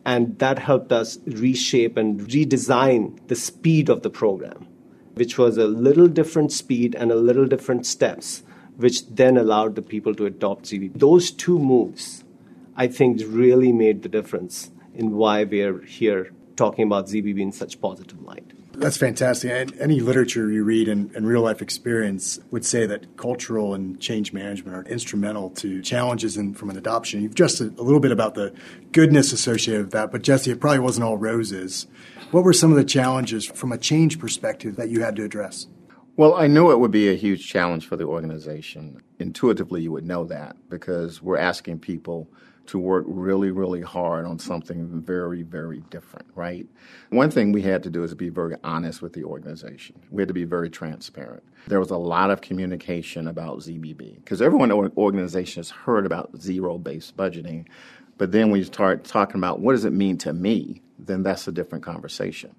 And 0.06 0.38
that 0.40 0.60
helped 0.60 0.92
us 0.92 1.18
reshape 1.26 1.98
and 1.98 2.22
redesign 2.22 3.28
the 3.28 3.36
speed 3.36 3.90
of 3.90 4.04
the 4.04 4.10
program 4.10 4.68
which 5.16 5.38
was 5.38 5.58
a 5.58 5.66
little 5.66 6.08
different 6.08 6.52
speed 6.52 6.94
and 6.94 7.12
a 7.12 7.16
little 7.16 7.46
different 7.46 7.86
steps, 7.86 8.44
which 8.76 9.08
then 9.08 9.38
allowed 9.38 9.76
the 9.76 9.82
people 9.82 10.14
to 10.14 10.26
adopt 10.26 10.66
ZBB. 10.66 11.00
Those 11.00 11.32
two 11.32 11.58
moves, 11.58 12.24
I 12.76 12.88
think, 12.88 13.22
really 13.26 13.72
made 13.72 14.04
the 14.04 14.10
difference 14.10 14.72
in 14.94 15.12
why 15.12 15.46
we're 15.46 15.82
here 15.82 16.32
talking 16.58 16.86
about 16.86 17.08
ZBB 17.08 17.40
in 17.40 17.52
such 17.52 17.80
positive 17.82 18.22
light. 18.22 18.52
That's 18.78 18.98
fantastic. 18.98 19.52
And 19.52 19.74
any 19.80 20.00
literature 20.00 20.52
you 20.52 20.64
read 20.64 20.88
and, 20.88 21.14
and, 21.16 21.28
real 21.28 21.42
life 21.42 21.62
experience 21.62 22.40
would 22.52 22.66
say 22.66 22.86
that 22.86 23.18
cultural 23.18 23.74
and 23.74 24.00
change 24.00 24.34
management 24.34 24.76
are 24.76 24.84
instrumental 24.90 25.50
to 25.52 25.82
challenges 25.82 26.38
and 26.38 26.58
from 26.58 26.70
an 26.70 26.78
adoption. 26.78 27.22
You've 27.22 27.36
just 27.36 27.62
a, 27.62 27.66
a 27.66 27.84
little 27.84 28.00
bit 28.00 28.12
about 28.12 28.36
the 28.36 28.54
goodness 28.92 29.32
associated 29.32 29.86
with 29.86 29.94
that, 29.94 30.12
but 30.12 30.22
Jesse, 30.22 30.52
it 30.52 30.60
probably 30.60 30.80
wasn't 30.80 31.06
all 31.06 31.18
roses. 31.18 31.88
What 32.32 32.44
were 32.44 32.54
some 32.54 32.72
of 32.72 32.78
the 32.78 32.84
challenges 32.84 33.46
from 33.46 33.72
a 33.72 33.78
change 33.78 34.20
perspective 34.20 34.76
that 34.76 34.90
you 34.90 35.02
had 35.02 35.16
to 35.18 35.24
address? 35.24 35.68
Well, 36.18 36.36
I 36.36 36.48
knew 36.48 36.72
it 36.72 36.80
would 36.80 36.92
be 36.92 37.10
a 37.10 37.16
huge 37.16 37.48
challenge 37.48 37.88
for 37.88 37.98
the 37.98 38.06
organization. 38.06 39.02
Intuitively, 39.20 39.82
you 39.82 39.92
would 39.92 40.06
know 40.06 40.24
that 40.26 40.56
because 40.70 41.22
we're 41.22 41.38
asking 41.38 41.80
people 41.80 42.30
to 42.68 42.80
work 42.80 43.06
really, 43.08 43.52
really 43.52 43.82
hard 43.82 44.26
on 44.26 44.40
something 44.40 45.02
very, 45.02 45.44
very 45.44 45.82
different, 45.90 46.28
right? 46.36 46.68
One 47.10 47.30
thing 47.32 47.52
we 47.52 47.62
had 47.62 47.84
to 47.84 47.90
do 47.90 48.04
is 48.04 48.14
be 48.14 48.30
very 48.30 48.56
honest 48.64 49.02
with 49.02 49.14
the 49.14 49.24
organization. 49.24 50.00
We 50.10 50.22
had 50.22 50.28
to 50.28 50.34
be 50.34 50.46
very 50.46 50.70
transparent. 50.70 51.44
There 51.68 51.80
was 51.80 51.92
a 51.92 51.98
lot 51.98 52.32
of 52.32 52.42
communication 52.42 53.28
about 53.28 53.60
ZBB 53.60 54.16
because 54.16 54.42
everyone 54.42 54.72
in 54.72 54.84
the 54.84 54.92
organization 54.98 55.60
has 55.60 55.70
heard 55.70 56.06
about 56.06 56.32
zero 56.40 56.78
based 56.78 57.16
budgeting. 57.18 57.66
But 58.18 58.32
then 58.32 58.50
when 58.50 58.60
you 58.60 58.66
start 58.66 59.04
talking 59.04 59.38
about 59.38 59.60
what 59.60 59.74
does 59.74 59.86
it 59.86 59.94
mean 59.94 60.18
to 60.20 60.34
me 60.34 60.82
then 61.00 61.24
that's 61.24 61.48
a 61.48 61.52
different 61.52 61.84
conversation. 61.84 62.56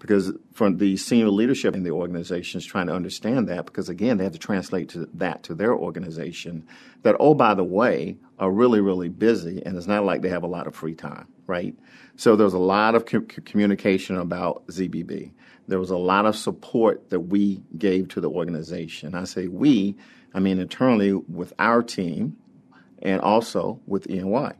Because 0.00 0.32
from 0.54 0.78
the 0.78 0.96
senior 0.96 1.28
leadership 1.28 1.76
in 1.76 1.82
the 1.82 1.90
organization 1.90 2.58
is 2.58 2.64
trying 2.64 2.86
to 2.88 2.94
understand 2.94 3.48
that, 3.48 3.66
because 3.66 3.88
again, 3.88 4.16
they 4.16 4.24
have 4.24 4.32
to 4.32 4.38
translate 4.38 4.88
to 4.90 5.08
that 5.14 5.42
to 5.44 5.54
their 5.54 5.74
organization. 5.74 6.66
That 7.02 7.16
oh, 7.20 7.34
by 7.34 7.54
the 7.54 7.64
way, 7.64 8.16
are 8.38 8.50
really 8.50 8.80
really 8.80 9.10
busy, 9.10 9.62
and 9.64 9.76
it's 9.76 9.86
not 9.86 10.04
like 10.04 10.22
they 10.22 10.30
have 10.30 10.42
a 10.42 10.48
lot 10.48 10.66
of 10.66 10.74
free 10.74 10.94
time, 10.94 11.28
right? 11.46 11.76
So 12.16 12.34
there 12.34 12.46
was 12.46 12.54
a 12.54 12.58
lot 12.58 12.94
of 12.94 13.04
co- 13.04 13.20
communication 13.20 14.16
about 14.16 14.66
ZBB. 14.68 15.32
There 15.68 15.78
was 15.78 15.90
a 15.90 15.96
lot 15.96 16.26
of 16.26 16.34
support 16.34 17.10
that 17.10 17.20
we 17.20 17.62
gave 17.78 18.08
to 18.08 18.20
the 18.20 18.30
organization. 18.30 19.14
I 19.14 19.24
say 19.24 19.46
we, 19.48 19.96
I 20.34 20.40
mean 20.40 20.58
internally 20.58 21.12
with 21.12 21.52
our 21.58 21.82
team, 21.82 22.38
and 23.02 23.20
also 23.20 23.80
with 23.86 24.10
E&Y 24.10 24.54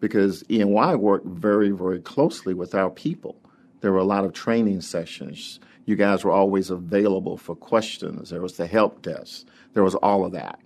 because 0.00 0.44
E&Y 0.50 0.94
worked 0.94 1.26
very, 1.26 1.70
very 1.70 2.00
closely 2.00 2.54
with 2.54 2.74
our 2.74 2.90
people. 2.90 3.36
There 3.80 3.92
were 3.92 3.98
a 3.98 4.04
lot 4.04 4.24
of 4.24 4.32
training 4.32 4.80
sessions. 4.80 5.60
You 5.84 5.96
guys 5.96 6.24
were 6.24 6.32
always 6.32 6.70
available 6.70 7.36
for 7.36 7.54
questions. 7.54 8.30
There 8.30 8.42
was 8.42 8.56
the 8.56 8.66
help 8.66 9.02
desk. 9.02 9.46
There 9.74 9.84
was 9.84 9.94
all 9.94 10.24
of 10.24 10.32
that. 10.32 10.58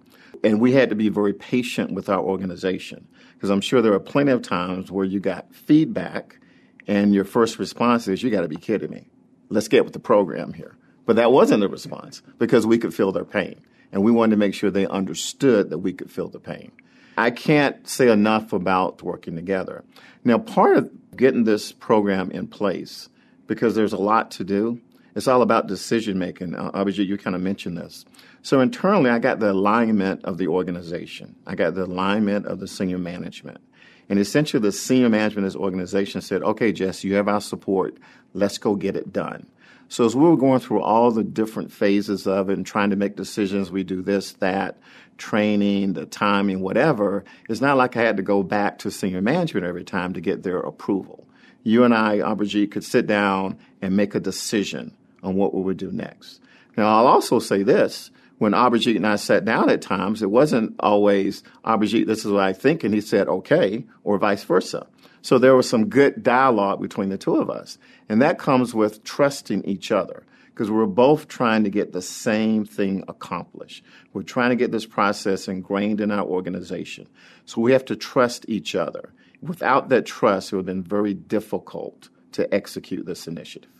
And 0.43 0.61
we 0.61 0.73
had 0.73 0.88
to 0.90 0.97
be 0.97 1.09
very 1.09 1.33
patient 1.33 1.93
with 1.93 2.09
our 2.09 2.21
organization 2.21 3.07
because 3.35 3.50
I'm 3.50 3.61
sure 3.61 3.83
there 3.83 3.93
are 3.93 4.00
plenty 4.00 4.33
of 4.33 4.43
times 4.43 4.90
where 4.90 5.05
you 5.05 5.21
got 5.21 5.55
feedback 5.55 6.38
and 6.87 7.14
your 7.14 7.25
first 7.25 7.59
response 7.59 8.09
is, 8.09 8.23
You 8.23 8.31
got 8.31 8.43
to 8.43 8.49
be 8.49 8.57
kidding 8.57 8.90
me. 8.90 9.09
Let's 9.49 9.69
get 9.69 9.85
with 9.85 9.93
the 9.93 10.00
program 10.00 10.52
here. 10.52 10.76
But 11.07 11.17
that 11.17 11.33
wasn't 11.33 11.61
the 11.61 11.69
response 11.69 12.23
because 12.38 12.67
we 12.67 12.79
could 12.79 12.95
feel 12.95 13.12
their 13.12 13.25
pain. 13.25 13.61
And 13.92 14.02
we 14.02 14.12
wanted 14.12 14.30
to 14.32 14.37
make 14.37 14.54
sure 14.54 14.70
they 14.70 14.87
understood 14.87 15.70
that 15.70 15.78
we 15.78 15.92
could 15.92 16.11
feel 16.11 16.28
the 16.28 16.38
pain. 16.38 16.73
I 17.16 17.30
can't 17.30 17.87
say 17.88 18.11
enough 18.11 18.52
about 18.52 19.02
working 19.02 19.37
together. 19.37 19.85
Now, 20.25 20.38
part 20.38 20.76
of 20.76 20.90
getting 21.16 21.44
this 21.44 21.73
program 21.73 22.30
in 22.30 22.47
place, 22.47 23.09
because 23.47 23.75
there's 23.75 23.92
a 23.92 23.99
lot 23.99 24.30
to 24.32 24.44
do, 24.44 24.80
it's 25.14 25.26
all 25.26 25.42
about 25.42 25.66
decision 25.66 26.18
making. 26.18 26.54
Uh, 26.54 26.70
Abhijit, 26.70 27.06
you 27.06 27.18
kind 27.18 27.35
of 27.35 27.42
mentioned 27.42 27.76
this. 27.76 28.04
So 28.42 28.61
internally, 28.61 29.11
I 29.11 29.18
got 29.18 29.40
the 29.40 29.50
alignment 29.50 30.25
of 30.25 30.38
the 30.38 30.49
organization. 30.49 31.35
I 31.47 31.56
got 31.56 31.75
the 31.75 31.85
alignment 31.85 32.47
of 32.47 32.61
the 32.61 32.68
senior 32.68 32.99
management. 32.99 33.61
And 34.09 34.18
essentially, 34.18 34.62
the 34.62 34.73
senior 34.73 35.09
management 35.09 35.47
of 35.47 35.52
this 35.52 35.61
organization 35.61 36.20
said, 36.20 36.42
okay, 36.42 36.73
Jess, 36.73 37.04
you 37.04 37.14
have 37.14 37.28
our 37.28 37.40
support. 37.40 37.97
Let's 38.35 38.59
go 38.59 38.76
get 38.76 38.97
it 38.97 39.12
done. 39.12 39.47
So 39.90 40.04
as 40.04 40.14
we 40.14 40.23
were 40.23 40.37
going 40.37 40.61
through 40.61 40.82
all 40.82 41.11
the 41.11 41.25
different 41.25 41.73
phases 41.73 42.25
of 42.28 42.49
it 42.49 42.56
and 42.56 42.64
trying 42.64 42.90
to 42.90 42.97
make 42.97 43.16
decisions, 43.16 43.73
we 43.73 43.82
do 43.82 44.02
this, 44.02 44.32
that, 44.35 44.78
training, 45.18 45.94
the 45.94 46.06
timing, 46.06 46.61
whatever, 46.61 47.25
it's 47.49 47.61
not 47.61 47.76
like 47.76 47.97
I 47.97 48.02
had 48.02 48.16
to 48.18 48.23
go 48.23 48.44
back 48.44 48.78
to 48.78 48.92
senior 48.92 49.20
management 49.20 49.66
every 49.66 49.82
time 49.82 50.12
to 50.12 50.20
get 50.20 50.44
their 50.44 50.61
approval. 50.61 51.26
You 51.64 51.82
and 51.82 51.92
I, 51.92 52.18
Abhijit, 52.18 52.70
could 52.70 52.85
sit 52.85 53.09
down 53.09 53.59
and 53.82 53.97
make 53.97 54.14
a 54.14 54.20
decision 54.20 54.97
on 55.25 55.35
what 55.35 55.54
we 55.54 55.61
would 55.61 55.76
do 55.76 55.90
next. 55.90 56.40
Now, 56.76 56.87
I'll 56.97 57.09
also 57.09 57.40
say 57.40 57.64
this. 57.64 58.12
When 58.40 58.52
Abhijit 58.52 58.97
and 58.97 59.06
I 59.06 59.16
sat 59.16 59.44
down 59.44 59.68
at 59.68 59.82
times, 59.82 60.23
it 60.23 60.30
wasn't 60.30 60.75
always, 60.80 61.42
Abhijit, 61.62 62.06
this 62.06 62.25
is 62.25 62.32
what 62.32 62.42
I 62.42 62.54
think, 62.54 62.82
and 62.82 62.94
he 62.94 63.02
said, 63.02 63.28
okay, 63.28 63.85
or 64.02 64.16
vice 64.16 64.44
versa. 64.44 64.87
So 65.20 65.38
there 65.38 65.54
was 65.54 65.68
some 65.68 65.90
good 65.90 66.23
dialogue 66.23 66.80
between 66.80 67.11
the 67.11 67.18
two 67.18 67.37
of 67.37 67.50
us. 67.50 67.76
And 68.09 68.23
that 68.23 68.38
comes 68.38 68.75
with 68.75 69.04
trusting 69.04 69.66
each 69.66 69.92
other 69.92 70.25
because 70.47 70.70
we're 70.70 70.87
both 70.87 71.28
trying 71.28 71.64
to 71.64 71.70
get 71.70 71.92
the 71.92 72.00
same 72.00 72.64
thing 72.64 73.04
accomplished. 73.09 73.85
We're 74.14 74.23
trying 74.23 74.50
to 74.50 74.56
get 74.56 74.73
this 74.73 74.87
process 74.87 75.47
ingrained 75.47 76.00
in 76.00 76.11
our 76.11 76.25
organization. 76.25 77.09
So 77.44 77.61
we 77.61 77.73
have 77.73 77.85
to 77.85 77.94
trust 77.94 78.47
each 78.49 78.75
other. 78.75 79.12
Without 79.42 79.90
that 79.90 80.06
trust, 80.06 80.50
it 80.50 80.56
would 80.56 80.66
have 80.66 80.75
been 80.75 80.82
very 80.82 81.12
difficult 81.12 82.09
to 82.32 82.52
execute 82.54 83.04
this 83.04 83.26
initiative. 83.26 83.70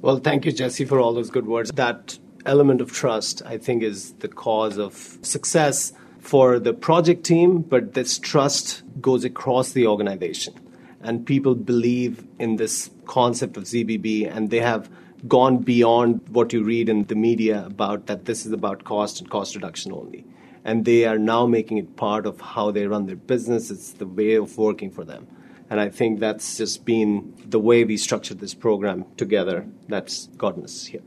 Well, 0.00 0.18
thank 0.18 0.44
you, 0.44 0.52
Jesse, 0.52 0.84
for 0.84 1.00
all 1.00 1.14
those 1.14 1.30
good 1.30 1.48
words. 1.48 1.72
That 1.72 2.16
element 2.46 2.80
of 2.80 2.92
trust, 2.92 3.42
I 3.44 3.58
think, 3.58 3.82
is 3.82 4.12
the 4.14 4.28
cause 4.28 4.78
of 4.78 5.18
success 5.22 5.92
for 6.20 6.58
the 6.58 6.72
project 6.72 7.24
team, 7.24 7.62
but 7.62 7.94
this 7.94 8.18
trust 8.18 8.82
goes 9.00 9.24
across 9.24 9.72
the 9.72 9.86
organization. 9.86 10.54
And 11.00 11.26
people 11.26 11.54
believe 11.54 12.24
in 12.38 12.56
this 12.56 12.90
concept 13.06 13.56
of 13.56 13.64
ZBB, 13.64 14.34
and 14.34 14.50
they 14.50 14.60
have 14.60 14.88
gone 15.26 15.58
beyond 15.58 16.20
what 16.28 16.52
you 16.52 16.62
read 16.62 16.88
in 16.88 17.04
the 17.04 17.14
media 17.14 17.64
about 17.66 18.06
that 18.06 18.24
this 18.24 18.46
is 18.46 18.52
about 18.52 18.84
cost 18.84 19.20
and 19.20 19.30
cost 19.30 19.54
reduction 19.54 19.92
only. 19.92 20.24
And 20.64 20.84
they 20.84 21.04
are 21.04 21.18
now 21.18 21.46
making 21.46 21.78
it 21.78 21.96
part 21.96 22.24
of 22.24 22.40
how 22.40 22.70
they 22.70 22.86
run 22.86 23.06
their 23.06 23.16
business. 23.16 23.70
It's 23.70 23.92
the 23.92 24.06
way 24.06 24.34
of 24.34 24.56
working 24.56 24.90
for 24.90 25.04
them. 25.04 25.26
And 25.70 25.80
I 25.80 25.88
think 25.88 26.20
that's 26.20 26.58
just 26.58 26.84
been 26.84 27.34
the 27.46 27.58
way 27.58 27.82
we 27.84 27.96
structured 27.96 28.38
this 28.40 28.54
program 28.54 29.06
together 29.16 29.66
that's 29.88 30.26
gotten 30.36 30.64
us 30.64 30.86
here. 30.86 31.02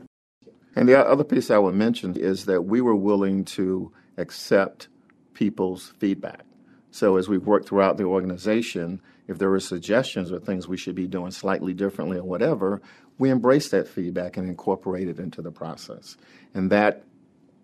And 0.76 0.88
the 0.88 0.98
other 0.98 1.24
piece 1.24 1.50
I 1.50 1.58
would 1.58 1.74
mention 1.74 2.16
is 2.16 2.44
that 2.44 2.62
we 2.62 2.82
were 2.82 2.94
willing 2.94 3.46
to 3.46 3.92
accept 4.18 4.88
people's 5.32 5.94
feedback. 5.98 6.44
So 6.90 7.16
as 7.16 7.28
we've 7.28 7.44
worked 7.44 7.68
throughout 7.68 7.96
the 7.96 8.04
organization, 8.04 9.00
if 9.26 9.38
there 9.38 9.50
were 9.50 9.60
suggestions 9.60 10.30
or 10.30 10.38
things 10.38 10.68
we 10.68 10.76
should 10.76 10.94
be 10.94 11.06
doing 11.06 11.30
slightly 11.30 11.74
differently 11.74 12.18
or 12.18 12.24
whatever, 12.24 12.80
we 13.18 13.30
embraced 13.30 13.70
that 13.70 13.88
feedback 13.88 14.36
and 14.36 14.48
incorporated 14.48 15.18
it 15.18 15.22
into 15.22 15.42
the 15.42 15.50
process. 15.50 16.16
And 16.54 16.70
that 16.70 17.04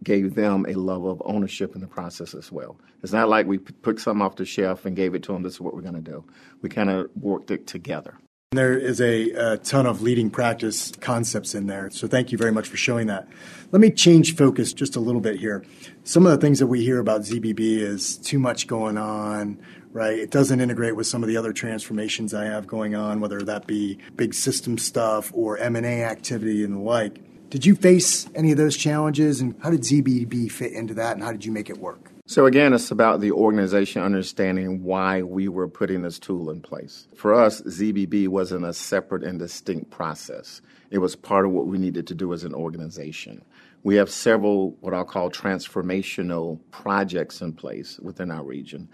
gave 0.02 0.34
them 0.34 0.66
a 0.66 0.74
level 0.74 1.10
of 1.10 1.22
ownership 1.24 1.74
in 1.74 1.80
the 1.80 1.86
process 1.86 2.34
as 2.34 2.50
well. 2.50 2.76
It's 3.02 3.12
not 3.12 3.28
like 3.28 3.46
we 3.46 3.58
put 3.58 4.00
something 4.00 4.22
off 4.22 4.36
the 4.36 4.44
shelf 4.44 4.84
and 4.84 4.96
gave 4.96 5.14
it 5.14 5.22
to 5.24 5.32
them, 5.32 5.42
this 5.42 5.54
is 5.54 5.60
what 5.60 5.74
we're 5.74 5.82
going 5.82 5.94
to 5.94 6.00
do. 6.00 6.24
We 6.60 6.70
kind 6.70 6.90
of 6.90 7.10
worked 7.14 7.50
it 7.50 7.66
together. 7.66 8.18
There 8.52 8.76
is 8.76 9.00
a, 9.00 9.30
a, 9.30 9.56
ton 9.56 9.86
of 9.86 10.02
leading 10.02 10.28
practice 10.28 10.92
concepts 11.00 11.54
in 11.54 11.68
there. 11.68 11.88
So 11.90 12.06
thank 12.06 12.32
you 12.32 12.36
very 12.36 12.52
much 12.52 12.68
for 12.68 12.76
showing 12.76 13.06
that. 13.06 13.26
Let 13.70 13.80
me 13.80 13.90
change 13.90 14.36
focus 14.36 14.74
just 14.74 14.94
a 14.94 15.00
little 15.00 15.22
bit 15.22 15.40
here. 15.40 15.64
Some 16.04 16.26
of 16.26 16.32
the 16.32 16.36
things 16.36 16.58
that 16.58 16.66
we 16.66 16.84
hear 16.84 16.98
about 16.98 17.22
ZBB 17.22 17.58
is 17.58 18.18
too 18.18 18.38
much 18.38 18.66
going 18.66 18.98
on, 18.98 19.58
right? 19.92 20.18
It 20.18 20.30
doesn't 20.30 20.60
integrate 20.60 20.96
with 20.96 21.06
some 21.06 21.22
of 21.22 21.30
the 21.30 21.36
other 21.38 21.54
transformations 21.54 22.34
I 22.34 22.44
have 22.44 22.66
going 22.66 22.94
on, 22.94 23.20
whether 23.20 23.40
that 23.40 23.66
be 23.66 23.96
big 24.16 24.34
system 24.34 24.76
stuff 24.76 25.30
or 25.32 25.56
M&A 25.56 26.04
activity 26.04 26.62
and 26.62 26.74
the 26.74 26.80
like. 26.80 27.22
Did 27.48 27.64
you 27.64 27.74
face 27.74 28.28
any 28.34 28.52
of 28.52 28.58
those 28.58 28.76
challenges 28.76 29.40
and 29.40 29.54
how 29.62 29.70
did 29.70 29.80
ZBB 29.80 30.52
fit 30.52 30.72
into 30.72 30.92
that 30.94 31.16
and 31.16 31.24
how 31.24 31.32
did 31.32 31.46
you 31.46 31.52
make 31.52 31.70
it 31.70 31.78
work? 31.78 32.11
So, 32.32 32.46
again, 32.46 32.72
it's 32.72 32.90
about 32.90 33.20
the 33.20 33.30
organization 33.32 34.00
understanding 34.00 34.82
why 34.82 35.20
we 35.20 35.48
were 35.48 35.68
putting 35.68 36.00
this 36.00 36.18
tool 36.18 36.48
in 36.48 36.62
place. 36.62 37.06
For 37.14 37.34
us, 37.34 37.60
ZBB 37.60 38.28
wasn't 38.28 38.64
a 38.64 38.72
separate 38.72 39.22
and 39.22 39.38
distinct 39.38 39.90
process, 39.90 40.62
it 40.90 40.96
was 40.96 41.14
part 41.14 41.44
of 41.44 41.50
what 41.50 41.66
we 41.66 41.76
needed 41.76 42.06
to 42.06 42.14
do 42.14 42.32
as 42.32 42.44
an 42.44 42.54
organization. 42.54 43.44
We 43.82 43.96
have 43.96 44.08
several, 44.08 44.78
what 44.80 44.94
I'll 44.94 45.04
call 45.04 45.30
transformational 45.30 46.58
projects 46.70 47.42
in 47.42 47.52
place 47.52 48.00
within 48.00 48.30
our 48.30 48.44
region. 48.44 48.88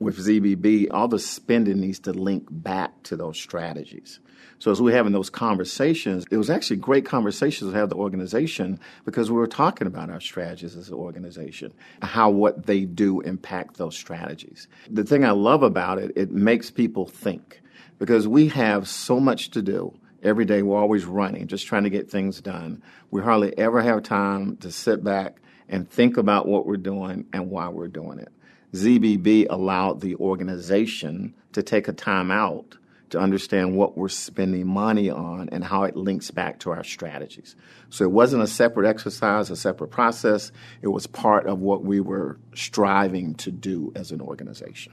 With 0.00 0.18
ZBB, 0.18 0.88
all 0.90 1.08
the 1.08 1.18
spending 1.18 1.80
needs 1.80 2.00
to 2.00 2.12
link 2.12 2.46
back 2.50 3.02
to 3.04 3.16
those 3.16 3.38
strategies. 3.38 4.20
So 4.60 4.72
as 4.72 4.82
we're 4.82 4.96
having 4.96 5.12
those 5.12 5.30
conversations, 5.30 6.24
it 6.32 6.36
was 6.36 6.50
actually 6.50 6.78
great 6.78 7.04
conversations 7.04 7.70
to 7.70 7.78
have 7.78 7.90
the 7.90 7.96
organization 7.96 8.80
because 9.04 9.30
we 9.30 9.36
were 9.36 9.46
talking 9.46 9.86
about 9.86 10.10
our 10.10 10.20
strategies 10.20 10.76
as 10.76 10.88
an 10.88 10.94
organization, 10.94 11.72
how 12.02 12.30
what 12.30 12.66
they 12.66 12.84
do 12.84 13.20
impact 13.20 13.76
those 13.76 13.96
strategies. 13.96 14.66
The 14.90 15.04
thing 15.04 15.24
I 15.24 15.30
love 15.30 15.62
about 15.62 15.98
it, 15.98 16.12
it 16.16 16.32
makes 16.32 16.70
people 16.70 17.06
think 17.06 17.60
because 17.98 18.26
we 18.26 18.48
have 18.48 18.88
so 18.88 19.20
much 19.20 19.50
to 19.50 19.62
do. 19.62 19.96
Every 20.24 20.44
day 20.44 20.62
we're 20.62 20.76
always 20.76 21.04
running, 21.04 21.46
just 21.46 21.68
trying 21.68 21.84
to 21.84 21.90
get 21.90 22.10
things 22.10 22.40
done. 22.40 22.82
We 23.12 23.22
hardly 23.22 23.56
ever 23.56 23.80
have 23.80 24.02
time 24.02 24.56
to 24.58 24.72
sit 24.72 25.04
back 25.04 25.40
and 25.68 25.88
think 25.88 26.16
about 26.16 26.48
what 26.48 26.66
we're 26.66 26.76
doing 26.76 27.26
and 27.32 27.50
why 27.50 27.68
we're 27.68 27.86
doing 27.86 28.18
it. 28.18 28.32
ZBB 28.72 29.46
allowed 29.48 30.00
the 30.00 30.14
organization 30.16 31.34
to 31.52 31.62
take 31.62 31.88
a 31.88 31.92
time 31.92 32.30
out 32.30 32.76
to 33.10 33.18
understand 33.18 33.76
what 33.76 33.96
we're 33.96 34.08
spending 34.08 34.66
money 34.66 35.08
on 35.08 35.48
and 35.50 35.64
how 35.64 35.84
it 35.84 35.96
links 35.96 36.30
back 36.30 36.58
to 36.60 36.70
our 36.70 36.84
strategies. 36.84 37.56
So 37.88 38.04
it 38.04 38.10
wasn't 38.10 38.42
a 38.42 38.46
separate 38.46 38.86
exercise, 38.86 39.50
a 39.50 39.56
separate 39.56 39.88
process. 39.88 40.52
It 40.82 40.88
was 40.88 41.06
part 41.06 41.46
of 41.46 41.60
what 41.60 41.84
we 41.84 42.00
were 42.00 42.38
striving 42.54 43.34
to 43.36 43.50
do 43.50 43.92
as 43.96 44.12
an 44.12 44.20
organization. 44.20 44.92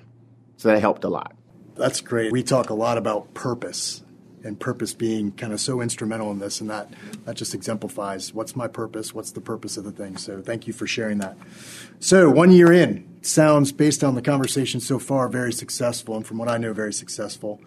So 0.57 0.69
that 0.69 0.79
helped 0.79 1.03
a 1.03 1.09
lot. 1.09 1.35
That's 1.75 1.99
great. 1.99 2.31
We 2.31 2.43
talk 2.43 2.69
a 2.69 2.73
lot 2.73 2.97
about 2.97 3.33
purpose 3.33 4.01
and 4.45 4.59
purpose 4.59 4.93
being 4.93 5.31
kind 5.31 5.51
of 5.51 5.59
so 5.59 5.81
instrumental 5.81 6.31
in 6.31 6.39
this 6.39 6.61
and 6.61 6.69
that 6.69 6.93
that 7.25 7.35
just 7.35 7.55
exemplifies 7.55 8.31
what's 8.31 8.55
my 8.55 8.67
purpose 8.67 9.11
what's 9.11 9.31
the 9.31 9.41
purpose 9.41 9.75
of 9.75 9.83
the 9.83 9.91
thing 9.91 10.17
so 10.17 10.39
thank 10.39 10.67
you 10.67 10.73
for 10.73 10.85
sharing 10.85 11.17
that 11.17 11.35
so 11.99 12.29
one 12.29 12.51
year 12.51 12.71
in 12.71 13.07
sounds 13.25 13.71
based 13.71 14.03
on 14.03 14.15
the 14.15 14.21
conversation 14.21 14.79
so 14.79 14.99
far 14.99 15.27
very 15.29 15.53
successful 15.53 16.15
and 16.15 16.25
from 16.25 16.37
what 16.37 16.47
i 16.47 16.57
know 16.57 16.73
very 16.73 16.93
successful 16.93 17.59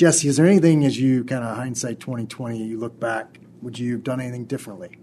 Jesse, 0.00 0.28
is 0.28 0.36
there 0.36 0.46
anything 0.46 0.84
as 0.84 0.98
you 0.98 1.24
kind 1.24 1.44
of 1.44 1.56
hindsight 1.56 2.00
2020, 2.00 2.64
you 2.64 2.78
look 2.78 2.98
back, 2.98 3.38
would 3.60 3.78
you 3.78 3.92
have 3.92 4.04
done 4.04 4.20
anything 4.20 4.46
differently? 4.46 4.96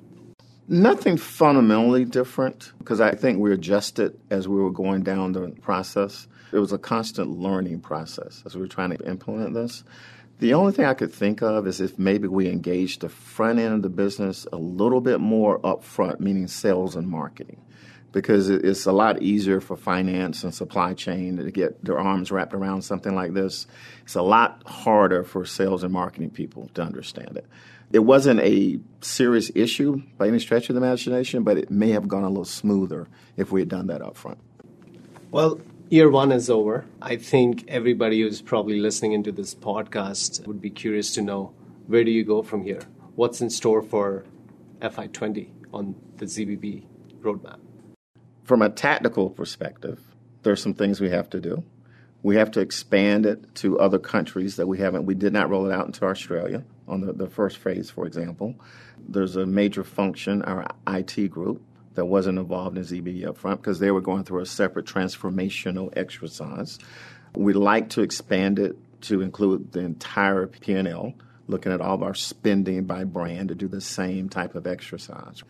Nothing 0.68 1.18
fundamentally 1.18 2.04
different 2.04 2.74
because 2.80 3.00
I 3.00 3.12
think 3.12 3.40
we 3.40 3.54
adjusted 3.54 4.20
as 4.32 4.48
we 4.48 4.56
were 4.56 4.72
going 4.72 5.04
down 5.04 5.34
the 5.34 5.50
process. 5.62 6.28
It 6.52 6.58
was 6.58 6.74
a 6.74 6.78
constant 6.78 7.30
learning 7.30 7.82
process 7.82 8.42
as 8.46 8.56
we 8.56 8.62
were 8.62 8.68
trying 8.68 8.98
to 8.98 9.08
implement 9.08 9.54
this. 9.54 9.84
The 10.40 10.54
only 10.54 10.74
thing 10.74 10.86
I 10.86 10.94
could 10.94 11.14
think 11.14 11.42
of 11.42 11.68
is 11.68 11.80
if 11.80 12.00
maybe 12.00 12.28
we 12.28 12.50
engaged 12.50 13.02
the 13.02 13.10
front 13.10 13.60
end 13.60 13.76
of 13.76 13.82
the 13.82 13.90
business 13.90 14.48
a 14.52 14.58
little 14.58 15.02
bit 15.02 15.20
more 15.20 15.60
upfront, 15.60 16.20
meaning 16.20 16.48
sales 16.48 16.96
and 16.96 17.08
marketing 17.08 17.62
because 18.12 18.50
it's 18.50 18.86
a 18.86 18.92
lot 18.92 19.22
easier 19.22 19.60
for 19.60 19.76
finance 19.76 20.44
and 20.44 20.54
supply 20.54 20.94
chain 20.94 21.38
to 21.38 21.52
get 21.52 21.84
their 21.84 22.00
arms 22.00 22.32
wrapped 22.32 22.54
around 22.54 22.82
something 22.82 23.14
like 23.14 23.34
this. 23.34 23.68
It's 24.04 24.16
a 24.16 24.22
lot 24.22 24.64
harder 24.66 25.24
for 25.24 25.46
sales 25.46 25.84
and 25.84 25.94
marketing 25.94 26.32
people 26.32 26.70
to 26.76 26.82
understand 26.82 27.38
it. 27.38 27.46
It 27.92 28.00
wasn't 28.00 28.42
a 28.42 28.80
serious 29.02 29.52
issue 29.56 30.02
by 30.18 30.28
any 30.28 30.40
stretch 30.40 30.70
of 30.70 30.76
the 30.76 30.82
imagination, 30.82 31.44
but 31.44 31.58
it 31.58 31.72
may 31.72 31.90
have 31.90 32.08
gone 32.08 32.24
a 32.24 32.30
little 32.30 32.46
smoother 32.46 33.08
if 33.38 33.52
we 33.52 33.62
had 33.62 33.70
done 33.70 33.88
that 33.88 34.02
up 34.02 34.18
front. 34.18 34.40
Well, 35.32 35.60
year 35.90 36.10
one 36.10 36.32
is 36.32 36.50
over. 36.50 36.86
I 37.02 37.16
think 37.16 37.66
everybody 37.68 38.22
who's 38.22 38.42
probably 38.42 38.80
listening 38.80 39.14
into 39.14 39.32
this 39.32 39.54
podcast 39.56 40.46
would 40.48 40.62
be 40.62 40.70
curious 40.70 41.14
to 41.16 41.22
know 41.22 41.54
where 41.88 42.04
do 42.04 42.12
you 42.12 42.26
go 42.26 42.42
from 42.42 42.64
here? 42.64 42.82
What's 43.16 43.42
in 43.42 43.50
store 43.50 43.82
for 43.82 44.26
FY20 44.82 45.50
on 45.74 45.96
the 46.18 46.26
ZBB 46.26 46.84
roadmap? 47.22 47.60
From 48.48 48.62
a 48.62 48.70
tactical 48.70 49.30
perspective, 49.30 50.00
there 50.44 50.54
are 50.54 50.56
some 50.56 50.74
things 50.74 51.02
we 51.02 51.10
have 51.10 51.30
to 51.32 51.42
do. 51.42 51.66
We 52.24 52.38
have 52.38 52.50
to 52.52 52.62
expand 52.62 53.26
it 53.26 53.56
to 53.56 53.78
other 53.78 54.00
countries 54.00 54.56
that 54.56 54.68
we 54.68 54.78
haven't. 54.78 55.06
We 55.06 55.16
did 55.16 55.34
not 55.34 55.50
roll 55.50 55.70
it 55.70 55.74
out 55.74 55.86
into 55.86 56.06
Australia 56.06 56.64
on 56.88 57.02
the, 57.02 57.12
the 57.12 57.28
first 57.28 57.58
phase, 57.58 57.90
for 57.90 58.08
example. 58.08 58.56
There's 59.06 59.36
a 59.36 59.46
major 59.46 59.84
function, 59.84 60.44
our 60.44 60.66
IT 60.88 61.30
group, 61.30 61.62
that 61.96 62.06
wasn't 62.06 62.40
involved 62.40 62.78
in 62.78 62.86
ZBB 62.86 63.28
up 63.28 63.38
front 63.38 63.62
because 63.62 63.80
they 63.80 63.92
were 63.92 64.00
going 64.00 64.24
through 64.24 64.40
a 64.40 64.46
separate 64.46 64.86
transformational 64.86 65.92
exercise. 65.98 66.80
We'd 67.36 67.58
like 67.58 67.90
to 67.90 68.02
expand 68.02 68.60
it 68.60 68.78
to 69.02 69.22
include 69.22 69.74
the 69.74 69.82
entire 69.82 70.48
P&L, 70.48 71.14
looking 71.48 71.74
at 71.74 71.82
all 71.82 71.96
of 71.96 72.04
our 72.04 72.14
spending 72.14 72.86
by 72.86 73.04
brand 73.04 73.50
to 73.50 73.56
do 73.56 73.68
the 73.68 73.82
same 73.82 74.30
type 74.30 74.56
of 74.56 74.66
exercise. 74.66 75.44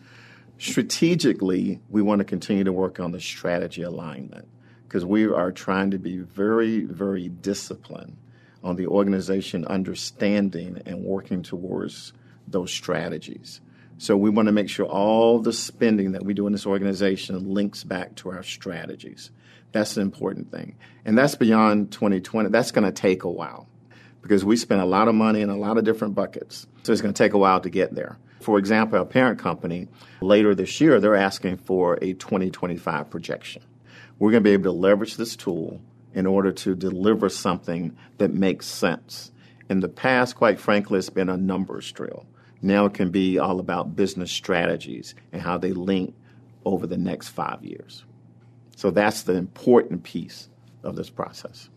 Strategically, 0.58 1.80
we 1.88 2.02
want 2.02 2.18
to 2.18 2.24
continue 2.24 2.64
to 2.64 2.72
work 2.72 2.98
on 2.98 3.12
the 3.12 3.20
strategy 3.20 3.82
alignment 3.82 4.48
because 4.82 5.04
we 5.04 5.26
are 5.26 5.52
trying 5.52 5.92
to 5.92 5.98
be 5.98 6.18
very, 6.18 6.80
very 6.80 7.28
disciplined 7.28 8.16
on 8.64 8.74
the 8.74 8.86
organization 8.86 9.64
understanding 9.66 10.82
and 10.84 11.04
working 11.04 11.42
towards 11.42 12.12
those 12.48 12.72
strategies. 12.72 13.60
So 13.98 14.16
we 14.16 14.30
want 14.30 14.46
to 14.46 14.52
make 14.52 14.68
sure 14.68 14.86
all 14.86 15.38
the 15.38 15.52
spending 15.52 16.12
that 16.12 16.24
we 16.24 16.34
do 16.34 16.46
in 16.46 16.52
this 16.52 16.66
organization 16.66 17.52
links 17.52 17.84
back 17.84 18.14
to 18.16 18.30
our 18.30 18.42
strategies. 18.42 19.30
That's 19.72 19.96
an 19.96 20.02
important 20.02 20.50
thing. 20.50 20.76
And 21.04 21.16
that's 21.16 21.34
beyond 21.34 21.92
2020. 21.92 22.48
That's 22.48 22.70
going 22.70 22.84
to 22.84 22.92
take 22.92 23.24
a 23.24 23.30
while 23.30 23.68
because 24.22 24.44
we 24.44 24.56
spend 24.56 24.80
a 24.80 24.86
lot 24.86 25.08
of 25.08 25.14
money 25.14 25.40
in 25.40 25.50
a 25.50 25.56
lot 25.56 25.78
of 25.78 25.84
different 25.84 26.14
buckets. 26.14 26.66
So 26.82 26.92
it's 26.92 27.02
going 27.02 27.14
to 27.14 27.22
take 27.22 27.34
a 27.34 27.38
while 27.38 27.60
to 27.60 27.70
get 27.70 27.94
there. 27.94 28.18
For 28.40 28.58
example, 28.58 28.98
our 28.98 29.04
parent 29.04 29.38
company, 29.38 29.88
later 30.20 30.54
this 30.54 30.80
year, 30.80 31.00
they're 31.00 31.16
asking 31.16 31.58
for 31.58 31.98
a 32.00 32.12
2025 32.14 33.10
projection. 33.10 33.62
We're 34.18 34.30
going 34.30 34.42
to 34.42 34.48
be 34.48 34.52
able 34.52 34.64
to 34.64 34.72
leverage 34.72 35.16
this 35.16 35.36
tool 35.36 35.80
in 36.14 36.26
order 36.26 36.52
to 36.52 36.74
deliver 36.74 37.28
something 37.28 37.96
that 38.18 38.32
makes 38.32 38.66
sense. 38.66 39.30
In 39.68 39.80
the 39.80 39.88
past, 39.88 40.36
quite 40.36 40.58
frankly, 40.58 40.98
it's 40.98 41.10
been 41.10 41.28
a 41.28 41.36
numbers 41.36 41.92
drill. 41.92 42.26
Now 42.62 42.86
it 42.86 42.94
can 42.94 43.10
be 43.10 43.38
all 43.38 43.60
about 43.60 43.94
business 43.94 44.32
strategies 44.32 45.14
and 45.32 45.42
how 45.42 45.58
they 45.58 45.72
link 45.72 46.14
over 46.64 46.86
the 46.86 46.96
next 46.96 47.28
five 47.28 47.64
years. 47.64 48.04
So 48.76 48.90
that's 48.90 49.22
the 49.22 49.34
important 49.34 50.02
piece 50.02 50.48
of 50.82 50.96
this 50.96 51.10
process. 51.10 51.68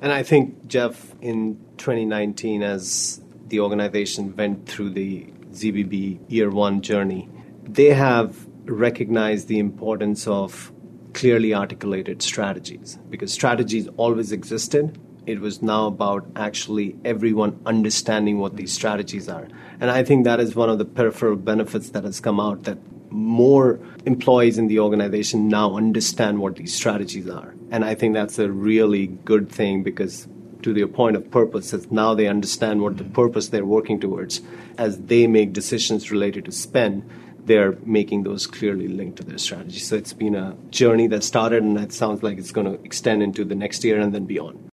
And 0.00 0.12
I 0.12 0.22
think, 0.22 0.66
Jeff, 0.66 1.14
in 1.20 1.56
2019, 1.76 2.62
as 2.62 3.20
the 3.48 3.60
organization 3.60 4.34
went 4.36 4.68
through 4.68 4.90
the 4.90 5.26
ZBB 5.54 6.30
year 6.30 6.50
one 6.50 6.80
journey, 6.80 7.28
they 7.62 7.90
have 7.90 8.46
recognized 8.64 9.48
the 9.48 9.58
importance 9.58 10.26
of 10.26 10.72
clearly 11.12 11.54
articulated 11.54 12.22
strategies 12.22 12.98
because 13.08 13.32
strategies 13.32 13.88
always 13.96 14.32
existed. 14.32 14.98
It 15.26 15.40
was 15.40 15.62
now 15.62 15.86
about 15.86 16.26
actually 16.36 16.96
everyone 17.04 17.58
understanding 17.64 18.38
what 18.38 18.56
these 18.56 18.72
strategies 18.72 19.28
are. 19.28 19.48
And 19.80 19.90
I 19.90 20.04
think 20.04 20.24
that 20.24 20.40
is 20.40 20.54
one 20.54 20.68
of 20.68 20.78
the 20.78 20.84
peripheral 20.84 21.36
benefits 21.36 21.90
that 21.90 22.04
has 22.04 22.20
come 22.20 22.40
out 22.40 22.64
that 22.64 22.78
more 23.10 23.78
employees 24.04 24.58
in 24.58 24.66
the 24.66 24.80
organization 24.80 25.48
now 25.48 25.76
understand 25.76 26.40
what 26.40 26.56
these 26.56 26.74
strategies 26.74 27.28
are. 27.28 27.54
And 27.70 27.84
I 27.84 27.94
think 27.94 28.14
that's 28.14 28.38
a 28.38 28.50
really 28.50 29.06
good 29.06 29.48
thing 29.50 29.82
because 29.82 30.26
to 30.64 30.72
the 30.72 30.86
point 30.86 31.14
of 31.14 31.30
purpose 31.30 31.72
is 31.74 31.90
now 31.90 32.14
they 32.14 32.26
understand 32.26 32.80
what 32.80 32.96
the 32.96 33.04
purpose 33.04 33.48
they're 33.48 33.66
working 33.66 34.00
towards 34.00 34.40
as 34.78 34.98
they 34.98 35.26
make 35.26 35.52
decisions 35.52 36.10
related 36.10 36.44
to 36.46 36.52
spend 36.52 37.08
they're 37.44 37.72
making 37.84 38.22
those 38.22 38.46
clearly 38.46 38.88
linked 38.88 39.18
to 39.18 39.24
their 39.24 39.36
strategy 39.36 39.78
so 39.78 39.94
it's 39.94 40.14
been 40.14 40.34
a 40.34 40.56
journey 40.70 41.06
that 41.06 41.22
started 41.22 41.62
and 41.62 41.78
it 41.78 41.92
sounds 41.92 42.22
like 42.22 42.38
it's 42.38 42.50
going 42.50 42.66
to 42.66 42.82
extend 42.82 43.22
into 43.22 43.44
the 43.44 43.54
next 43.54 43.84
year 43.84 44.00
and 44.00 44.14
then 44.14 44.24
beyond 44.24 44.70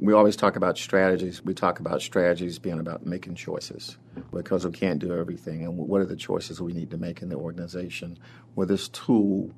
we 0.00 0.12
always 0.12 0.36
talk 0.36 0.54
about 0.54 0.78
strategies. 0.78 1.44
We 1.44 1.54
talk 1.54 1.80
about 1.80 2.02
strategies 2.02 2.60
being 2.60 2.78
about 2.78 3.04
making 3.04 3.34
choices 3.34 3.98
because 4.32 4.64
we 4.64 4.70
can't 4.70 5.00
do 5.00 5.12
everything. 5.12 5.64
And 5.64 5.76
what 5.76 6.00
are 6.00 6.06
the 6.06 6.14
choices 6.14 6.62
we 6.62 6.72
need 6.72 6.92
to 6.92 6.96
make 6.96 7.20
in 7.20 7.28
the 7.28 7.34
organization? 7.34 8.16
Where 8.54 8.66
this 8.66 8.88
tool 8.90 9.50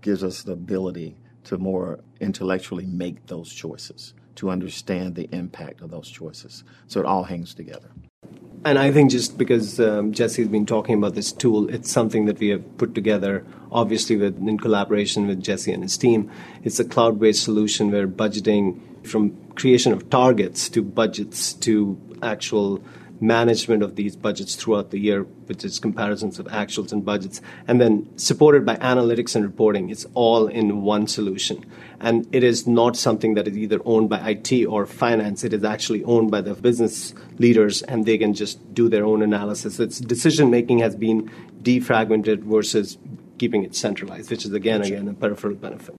gives 0.00 0.24
us 0.24 0.44
the 0.44 0.52
ability 0.52 1.16
to 1.44 1.58
more 1.58 2.00
intellectually 2.20 2.86
make 2.86 3.26
those 3.26 3.52
choices, 3.52 4.14
to 4.36 4.50
understand 4.50 5.14
the 5.14 5.28
impact 5.32 5.80
of 5.80 5.90
those 5.90 6.08
choices. 6.08 6.64
So 6.86 7.00
it 7.00 7.06
all 7.06 7.24
hangs 7.24 7.54
together. 7.54 7.90
And 8.64 8.78
I 8.78 8.92
think 8.92 9.10
just 9.10 9.36
because 9.36 9.80
um, 9.80 10.12
Jesse's 10.12 10.46
been 10.46 10.66
talking 10.66 10.94
about 10.96 11.14
this 11.14 11.32
tool, 11.32 11.68
it's 11.68 11.90
something 11.90 12.26
that 12.26 12.38
we 12.38 12.48
have 12.50 12.78
put 12.78 12.94
together, 12.94 13.44
obviously, 13.72 14.16
with, 14.16 14.38
in 14.38 14.56
collaboration 14.56 15.26
with 15.26 15.42
Jesse 15.42 15.72
and 15.72 15.82
his 15.82 15.98
team. 15.98 16.30
It's 16.62 16.78
a 16.78 16.84
cloud 16.84 17.18
based 17.18 17.42
solution 17.42 17.90
where 17.90 18.06
budgeting 18.06 18.80
from 19.04 19.36
creation 19.54 19.92
of 19.92 20.08
targets 20.10 20.68
to 20.70 20.82
budgets 20.82 21.54
to 21.54 21.98
actual 22.22 22.80
management 23.22 23.82
of 23.82 23.94
these 23.96 24.16
budgets 24.16 24.56
throughout 24.56 24.90
the 24.90 24.98
year, 24.98 25.22
which 25.46 25.64
is 25.64 25.78
comparisons 25.78 26.38
of 26.38 26.46
actuals 26.46 26.92
and 26.92 27.04
budgets, 27.04 27.40
and 27.68 27.80
then 27.80 28.06
supported 28.18 28.66
by 28.66 28.76
analytics 28.76 29.36
and 29.36 29.44
reporting. 29.44 29.88
It's 29.88 30.04
all 30.14 30.48
in 30.48 30.82
one 30.82 31.06
solution. 31.06 31.64
And 32.00 32.26
it 32.32 32.42
is 32.42 32.66
not 32.66 32.96
something 32.96 33.34
that 33.34 33.46
is 33.46 33.56
either 33.56 33.78
owned 33.84 34.10
by 34.10 34.18
IT 34.30 34.66
or 34.66 34.84
finance. 34.86 35.44
It 35.44 35.52
is 35.52 35.64
actually 35.64 36.02
owned 36.04 36.30
by 36.30 36.40
the 36.40 36.54
business 36.54 37.14
leaders, 37.38 37.82
and 37.82 38.04
they 38.04 38.18
can 38.18 38.34
just 38.34 38.74
do 38.74 38.88
their 38.88 39.04
own 39.04 39.22
analysis. 39.22 39.78
Its 39.78 40.00
decision 40.00 40.50
making 40.50 40.80
has 40.80 40.96
been 40.96 41.30
defragmented 41.62 42.40
versus 42.40 42.98
keeping 43.38 43.62
it 43.62 43.74
centralized, 43.74 44.30
which 44.30 44.44
is 44.44 44.52
again, 44.52 44.82
again, 44.82 45.08
a 45.08 45.14
peripheral 45.14 45.54
benefit. 45.54 45.94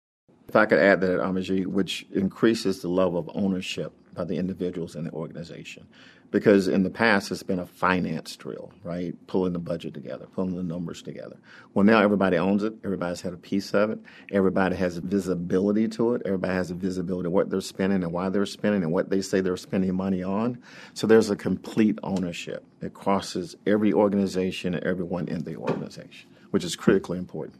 If 0.47 0.57
I 0.57 0.65
could 0.65 0.79
add 0.79 1.01
that, 1.01 1.19
Abhijit, 1.19 1.65
which 1.65 2.05
increases 2.11 2.81
the 2.81 2.89
level 2.89 3.17
of 3.17 3.29
ownership 3.33 3.91
by 4.13 4.23
the 4.23 4.37
individuals 4.37 4.95
in 4.95 5.05
the 5.05 5.11
organization. 5.11 5.87
Because 6.33 6.67
in 6.67 6.81
the 6.81 6.89
past, 6.89 7.31
it's 7.31 7.43
been 7.43 7.59
a 7.59 7.65
finance 7.67 8.35
drill, 8.35 8.73
right? 8.83 9.13
Pulling 9.27 9.53
the 9.53 9.59
budget 9.59 9.93
together, 9.93 10.25
pulling 10.25 10.55
the 10.55 10.63
numbers 10.63 11.03
together. 11.03 11.37
Well, 11.75 11.85
now 11.85 12.01
everybody 12.01 12.37
owns 12.37 12.63
it. 12.63 12.73
Everybody's 12.83 13.21
had 13.21 13.33
a 13.33 13.37
piece 13.37 13.71
of 13.75 13.91
it. 13.91 13.99
Everybody 14.31 14.75
has 14.75 14.97
visibility 14.97 15.87
to 15.89 16.15
it. 16.15 16.23
Everybody 16.25 16.55
has 16.55 16.71
a 16.71 16.73
visibility 16.73 17.27
of 17.27 17.33
what 17.33 17.51
they're 17.51 17.61
spending 17.61 18.01
and 18.01 18.11
why 18.11 18.29
they're 18.29 18.47
spending 18.47 18.81
and 18.81 18.91
what 18.91 19.11
they 19.11 19.21
say 19.21 19.41
they're 19.41 19.55
spending 19.55 19.93
money 19.93 20.23
on. 20.23 20.57
So 20.95 21.05
there's 21.05 21.29
a 21.29 21.35
complete 21.35 21.99
ownership 22.01 22.65
It 22.81 22.95
crosses 22.95 23.55
every 23.67 23.93
organization 23.93 24.73
and 24.73 24.83
everyone 24.83 25.27
in 25.27 25.43
the 25.43 25.55
organization, 25.55 26.31
which 26.49 26.63
is 26.63 26.75
critically 26.75 27.19
important. 27.19 27.59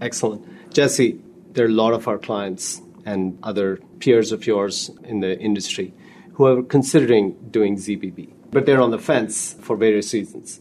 Excellent. 0.00 0.72
Jesse, 0.72 1.20
there 1.52 1.66
are 1.66 1.68
a 1.68 1.70
lot 1.70 1.92
of 1.92 2.08
our 2.08 2.16
clients 2.16 2.80
and 3.04 3.38
other 3.42 3.76
peers 3.98 4.32
of 4.32 4.46
yours 4.46 4.90
in 5.04 5.20
the 5.20 5.38
industry 5.38 5.92
who 6.36 6.44
are 6.44 6.62
considering 6.62 7.34
doing 7.50 7.76
ZBB, 7.76 8.30
but 8.50 8.66
they're 8.66 8.82
on 8.82 8.90
the 8.90 8.98
fence 8.98 9.56
for 9.58 9.74
various 9.74 10.12
reasons. 10.12 10.60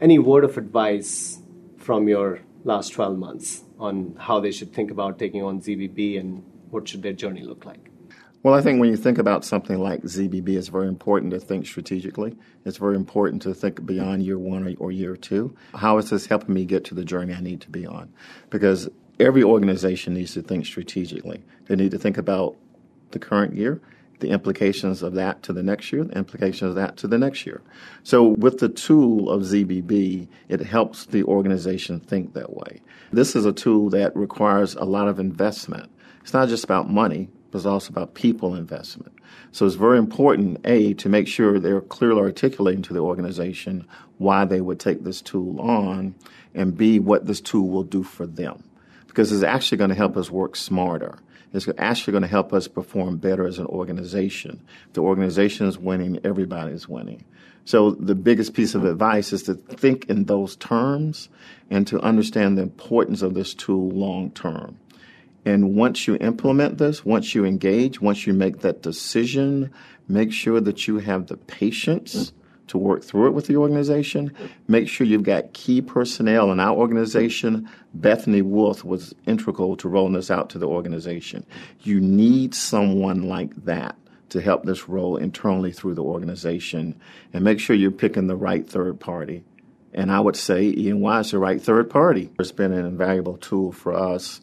Any 0.00 0.16
word 0.16 0.44
of 0.44 0.56
advice 0.56 1.40
from 1.76 2.06
your 2.06 2.38
last 2.62 2.92
12 2.92 3.18
months 3.18 3.64
on 3.80 4.14
how 4.16 4.38
they 4.38 4.52
should 4.52 4.72
think 4.72 4.92
about 4.92 5.18
taking 5.18 5.42
on 5.42 5.60
ZBB 5.60 6.20
and 6.20 6.44
what 6.70 6.88
should 6.88 7.02
their 7.02 7.12
journey 7.12 7.42
look 7.42 7.64
like? 7.64 7.90
Well, 8.44 8.54
I 8.54 8.60
think 8.60 8.78
when 8.78 8.90
you 8.90 8.96
think 8.96 9.18
about 9.18 9.44
something 9.44 9.80
like 9.80 10.02
ZBB, 10.02 10.50
it's 10.50 10.68
very 10.68 10.86
important 10.86 11.32
to 11.32 11.40
think 11.40 11.66
strategically. 11.66 12.36
It's 12.64 12.76
very 12.76 12.94
important 12.94 13.42
to 13.42 13.54
think 13.54 13.84
beyond 13.84 14.22
year 14.22 14.38
one 14.38 14.68
or, 14.68 14.72
or 14.78 14.92
year 14.92 15.16
two. 15.16 15.56
How 15.74 15.98
is 15.98 16.10
this 16.10 16.26
helping 16.26 16.54
me 16.54 16.64
get 16.64 16.84
to 16.84 16.94
the 16.94 17.04
journey 17.04 17.34
I 17.34 17.40
need 17.40 17.60
to 17.62 17.70
be 17.70 17.84
on? 17.84 18.12
Because 18.50 18.88
every 19.18 19.42
organization 19.42 20.14
needs 20.14 20.34
to 20.34 20.42
think 20.42 20.64
strategically. 20.64 21.42
They 21.66 21.74
need 21.74 21.90
to 21.90 21.98
think 21.98 22.16
about 22.18 22.56
the 23.10 23.18
current 23.18 23.56
year, 23.56 23.80
the 24.20 24.30
implications 24.30 25.02
of 25.02 25.14
that 25.14 25.42
to 25.44 25.52
the 25.52 25.62
next 25.62 25.92
year, 25.92 26.04
the 26.04 26.16
implications 26.16 26.70
of 26.70 26.74
that 26.76 26.96
to 26.98 27.08
the 27.08 27.18
next 27.18 27.46
year. 27.46 27.62
So, 28.02 28.28
with 28.28 28.58
the 28.58 28.68
tool 28.68 29.30
of 29.30 29.42
ZBB, 29.42 30.28
it 30.48 30.60
helps 30.60 31.06
the 31.06 31.24
organization 31.24 32.00
think 32.00 32.34
that 32.34 32.54
way. 32.54 32.80
This 33.12 33.36
is 33.36 33.44
a 33.44 33.52
tool 33.52 33.90
that 33.90 34.14
requires 34.16 34.74
a 34.74 34.84
lot 34.84 35.08
of 35.08 35.18
investment. 35.18 35.90
It's 36.22 36.32
not 36.32 36.48
just 36.48 36.64
about 36.64 36.90
money, 36.90 37.28
but 37.50 37.58
it's 37.58 37.66
also 37.66 37.90
about 37.90 38.14
people 38.14 38.54
investment. 38.54 39.12
So, 39.52 39.66
it's 39.66 39.76
very 39.76 39.98
important, 39.98 40.60
A, 40.64 40.94
to 40.94 41.08
make 41.08 41.28
sure 41.28 41.58
they're 41.58 41.80
clearly 41.80 42.20
articulating 42.20 42.82
to 42.82 42.92
the 42.92 43.00
organization 43.00 43.86
why 44.18 44.44
they 44.44 44.60
would 44.60 44.80
take 44.80 45.04
this 45.04 45.22
tool 45.22 45.60
on, 45.60 46.14
and 46.54 46.76
B, 46.76 46.98
what 46.98 47.26
this 47.26 47.40
tool 47.40 47.68
will 47.68 47.84
do 47.84 48.02
for 48.02 48.26
them 48.26 48.64
because 49.18 49.32
it's 49.32 49.42
actually 49.42 49.76
going 49.78 49.90
to 49.90 49.96
help 49.96 50.16
us 50.16 50.30
work 50.30 50.54
smarter. 50.54 51.18
It's 51.52 51.68
actually 51.78 52.12
going 52.12 52.22
to 52.22 52.28
help 52.28 52.52
us 52.52 52.68
perform 52.68 53.16
better 53.16 53.46
as 53.46 53.58
an 53.58 53.66
organization. 53.66 54.62
If 54.86 54.94
the 54.94 55.02
organization 55.02 55.66
is 55.66 55.78
winning, 55.78 56.20
everybody 56.24 56.72
is 56.72 56.88
winning. 56.88 57.24
So 57.64 57.90
the 57.92 58.14
biggest 58.14 58.54
piece 58.54 58.74
of 58.74 58.84
advice 58.84 59.32
is 59.32 59.42
to 59.44 59.54
think 59.54 60.06
in 60.06 60.24
those 60.24 60.56
terms 60.56 61.28
and 61.70 61.86
to 61.86 62.00
understand 62.00 62.56
the 62.56 62.62
importance 62.62 63.22
of 63.22 63.34
this 63.34 63.54
tool 63.54 63.90
long 63.90 64.30
term. 64.30 64.78
And 65.44 65.74
once 65.74 66.06
you 66.06 66.16
implement 66.16 66.78
this, 66.78 67.04
once 67.04 67.34
you 67.34 67.44
engage, 67.44 68.00
once 68.00 68.26
you 68.26 68.34
make 68.34 68.60
that 68.60 68.82
decision, 68.82 69.70
make 70.08 70.32
sure 70.32 70.60
that 70.60 70.86
you 70.86 70.98
have 70.98 71.26
the 71.26 71.36
patience 71.36 72.32
to 72.68 72.78
work 72.78 73.02
through 73.02 73.26
it 73.26 73.34
with 73.34 73.46
the 73.46 73.56
organization. 73.56 74.32
Make 74.66 74.88
sure 74.88 75.06
you've 75.06 75.22
got 75.22 75.52
key 75.52 75.80
personnel 75.80 76.52
in 76.52 76.60
our 76.60 76.76
organization. 76.76 77.68
Bethany 77.94 78.42
Wolf 78.42 78.84
was 78.84 79.14
integral 79.26 79.76
to 79.78 79.88
rolling 79.88 80.14
this 80.14 80.30
out 80.30 80.50
to 80.50 80.58
the 80.58 80.68
organization. 80.68 81.44
You 81.80 82.00
need 82.00 82.54
someone 82.54 83.22
like 83.28 83.54
that 83.64 83.96
to 84.30 84.40
help 84.40 84.64
this 84.64 84.88
roll 84.88 85.16
internally 85.16 85.72
through 85.72 85.94
the 85.94 86.02
organization 86.02 87.00
and 87.32 87.44
make 87.44 87.60
sure 87.60 87.74
you're 87.74 87.90
picking 87.90 88.26
the 88.26 88.36
right 88.36 88.68
third 88.68 89.00
party. 89.00 89.44
And 89.94 90.12
I 90.12 90.20
would 90.20 90.36
say 90.36 90.64
E&Y 90.64 91.20
is 91.20 91.30
the 91.30 91.38
right 91.38 91.60
third 91.60 91.88
party. 91.88 92.30
It's 92.38 92.52
been 92.52 92.72
an 92.72 92.84
invaluable 92.84 93.38
tool 93.38 93.72
for 93.72 93.94
us 93.94 94.40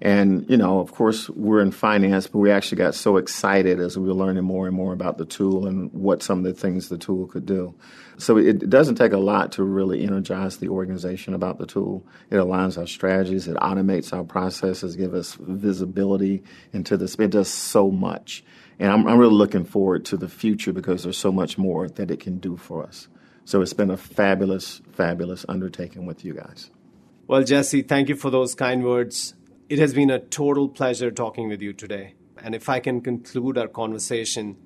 and, 0.00 0.44
you 0.48 0.58
know, 0.58 0.80
of 0.80 0.92
course, 0.92 1.30
we're 1.30 1.60
in 1.60 1.70
finance, 1.70 2.26
but 2.26 2.38
we 2.38 2.50
actually 2.50 2.76
got 2.76 2.94
so 2.94 3.16
excited 3.16 3.80
as 3.80 3.96
we 3.96 4.06
were 4.06 4.14
learning 4.14 4.44
more 4.44 4.66
and 4.66 4.76
more 4.76 4.92
about 4.92 5.16
the 5.16 5.24
tool 5.24 5.66
and 5.66 5.90
what 5.92 6.22
some 6.22 6.38
of 6.38 6.44
the 6.44 6.52
things 6.52 6.88
the 6.88 6.98
tool 6.98 7.26
could 7.26 7.46
do. 7.46 7.74
So 8.18 8.36
it 8.36 8.68
doesn't 8.68 8.96
take 8.96 9.12
a 9.12 9.18
lot 9.18 9.52
to 9.52 9.62
really 9.62 10.02
energize 10.02 10.58
the 10.58 10.68
organization 10.68 11.32
about 11.32 11.58
the 11.58 11.66
tool. 11.66 12.06
It 12.30 12.36
aligns 12.36 12.76
our 12.76 12.86
strategies, 12.86 13.48
it 13.48 13.56
automates 13.56 14.12
our 14.12 14.24
processes, 14.24 14.96
gives 14.96 15.14
us 15.14 15.34
visibility 15.40 16.42
into 16.72 16.98
this. 16.98 17.14
It 17.14 17.30
does 17.30 17.48
so 17.48 17.90
much. 17.90 18.44
And 18.78 18.92
I'm, 18.92 19.06
I'm 19.06 19.18
really 19.18 19.34
looking 19.34 19.64
forward 19.64 20.04
to 20.06 20.18
the 20.18 20.28
future 20.28 20.74
because 20.74 21.04
there's 21.04 21.16
so 21.16 21.32
much 21.32 21.56
more 21.56 21.88
that 21.88 22.10
it 22.10 22.20
can 22.20 22.38
do 22.38 22.58
for 22.58 22.84
us. 22.84 23.08
So 23.46 23.62
it's 23.62 23.72
been 23.72 23.90
a 23.90 23.96
fabulous, 23.96 24.82
fabulous 24.92 25.46
undertaking 25.48 26.04
with 26.04 26.24
you 26.24 26.34
guys. 26.34 26.70
Well, 27.26 27.42
Jesse, 27.42 27.82
thank 27.82 28.08
you 28.10 28.16
for 28.16 28.30
those 28.30 28.54
kind 28.54 28.84
words. 28.84 29.34
It 29.68 29.80
has 29.80 29.92
been 29.92 30.10
a 30.10 30.20
total 30.20 30.68
pleasure 30.68 31.10
talking 31.10 31.48
with 31.48 31.60
you 31.60 31.72
today. 31.72 32.14
And 32.40 32.54
if 32.54 32.68
I 32.68 32.78
can 32.78 33.00
conclude 33.00 33.58
our 33.58 33.66
conversation, 33.66 34.56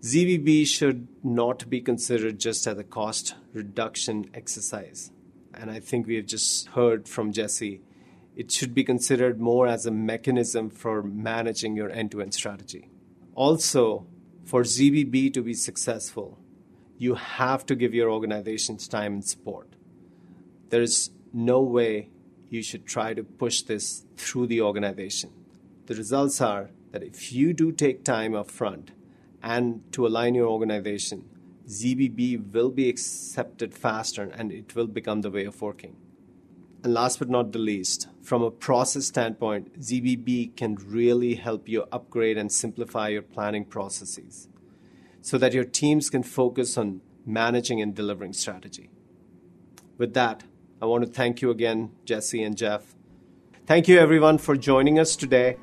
ZBB 0.00 0.66
should 0.66 1.06
not 1.22 1.70
be 1.70 1.80
considered 1.80 2.40
just 2.40 2.66
as 2.66 2.76
a 2.76 2.82
cost 2.82 3.36
reduction 3.52 4.28
exercise. 4.34 5.12
And 5.54 5.70
I 5.70 5.78
think 5.78 6.08
we 6.08 6.16
have 6.16 6.26
just 6.26 6.66
heard 6.70 7.08
from 7.08 7.30
Jesse, 7.30 7.80
it 8.34 8.50
should 8.50 8.74
be 8.74 8.82
considered 8.82 9.40
more 9.40 9.68
as 9.68 9.86
a 9.86 9.92
mechanism 9.92 10.68
for 10.68 11.00
managing 11.04 11.76
your 11.76 11.90
end 11.90 12.10
to 12.10 12.20
end 12.20 12.34
strategy. 12.34 12.88
Also, 13.36 14.04
for 14.44 14.62
ZBB 14.62 15.32
to 15.32 15.42
be 15.42 15.54
successful, 15.54 16.40
you 16.98 17.14
have 17.14 17.64
to 17.66 17.76
give 17.76 17.94
your 17.94 18.10
organizations 18.10 18.88
time 18.88 19.12
and 19.12 19.24
support. 19.24 19.76
There's 20.70 21.10
no 21.32 21.60
way 21.60 22.08
you 22.54 22.62
should 22.62 22.86
try 22.86 23.12
to 23.12 23.24
push 23.24 23.62
this 23.62 24.04
through 24.16 24.46
the 24.46 24.60
organization. 24.60 25.30
The 25.86 25.94
results 25.94 26.40
are 26.40 26.70
that 26.92 27.02
if 27.02 27.32
you 27.32 27.52
do 27.52 27.72
take 27.72 28.04
time 28.04 28.34
up 28.34 28.50
front 28.50 28.92
and 29.42 29.82
to 29.92 30.06
align 30.06 30.34
your 30.34 30.46
organization, 30.46 31.28
ZBB 31.66 32.52
will 32.52 32.70
be 32.70 32.88
accepted 32.88 33.74
faster 33.74 34.30
and 34.32 34.52
it 34.52 34.74
will 34.74 34.86
become 34.86 35.22
the 35.22 35.30
way 35.30 35.44
of 35.44 35.60
working. 35.60 35.96
And 36.84 36.94
last 36.94 37.18
but 37.18 37.30
not 37.30 37.52
the 37.52 37.58
least, 37.58 38.08
from 38.22 38.42
a 38.42 38.50
process 38.50 39.06
standpoint, 39.06 39.80
ZBB 39.80 40.56
can 40.56 40.76
really 40.76 41.34
help 41.34 41.68
you 41.68 41.86
upgrade 41.90 42.38
and 42.38 42.52
simplify 42.52 43.08
your 43.08 43.22
planning 43.22 43.64
processes 43.64 44.48
so 45.20 45.38
that 45.38 45.54
your 45.54 45.64
teams 45.64 46.10
can 46.10 46.22
focus 46.22 46.76
on 46.76 47.00
managing 47.26 47.80
and 47.80 47.94
delivering 47.94 48.34
strategy. 48.34 48.90
With 49.96 50.12
that, 50.14 50.44
I 50.82 50.86
want 50.86 51.04
to 51.04 51.10
thank 51.10 51.42
you 51.42 51.50
again, 51.50 51.90
Jesse 52.04 52.42
and 52.42 52.56
Jeff. 52.56 52.94
Thank 53.66 53.88
you, 53.88 53.98
everyone, 53.98 54.38
for 54.38 54.56
joining 54.56 54.98
us 54.98 55.16
today. 55.16 55.56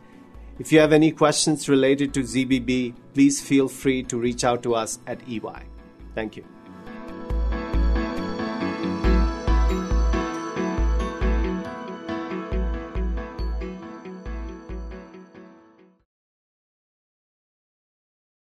If 0.59 0.71
you 0.71 0.79
have 0.79 0.93
any 0.93 1.11
questions 1.11 1.69
related 1.69 2.13
to 2.15 2.21
ZBB, 2.21 2.95
please 3.13 3.41
feel 3.41 3.67
free 3.67 4.03
to 4.03 4.17
reach 4.17 4.43
out 4.43 4.63
to 4.63 4.75
us 4.75 4.99
at 5.07 5.21
EY. 5.27 5.63
Thank 6.15 6.37
you. 6.37 6.60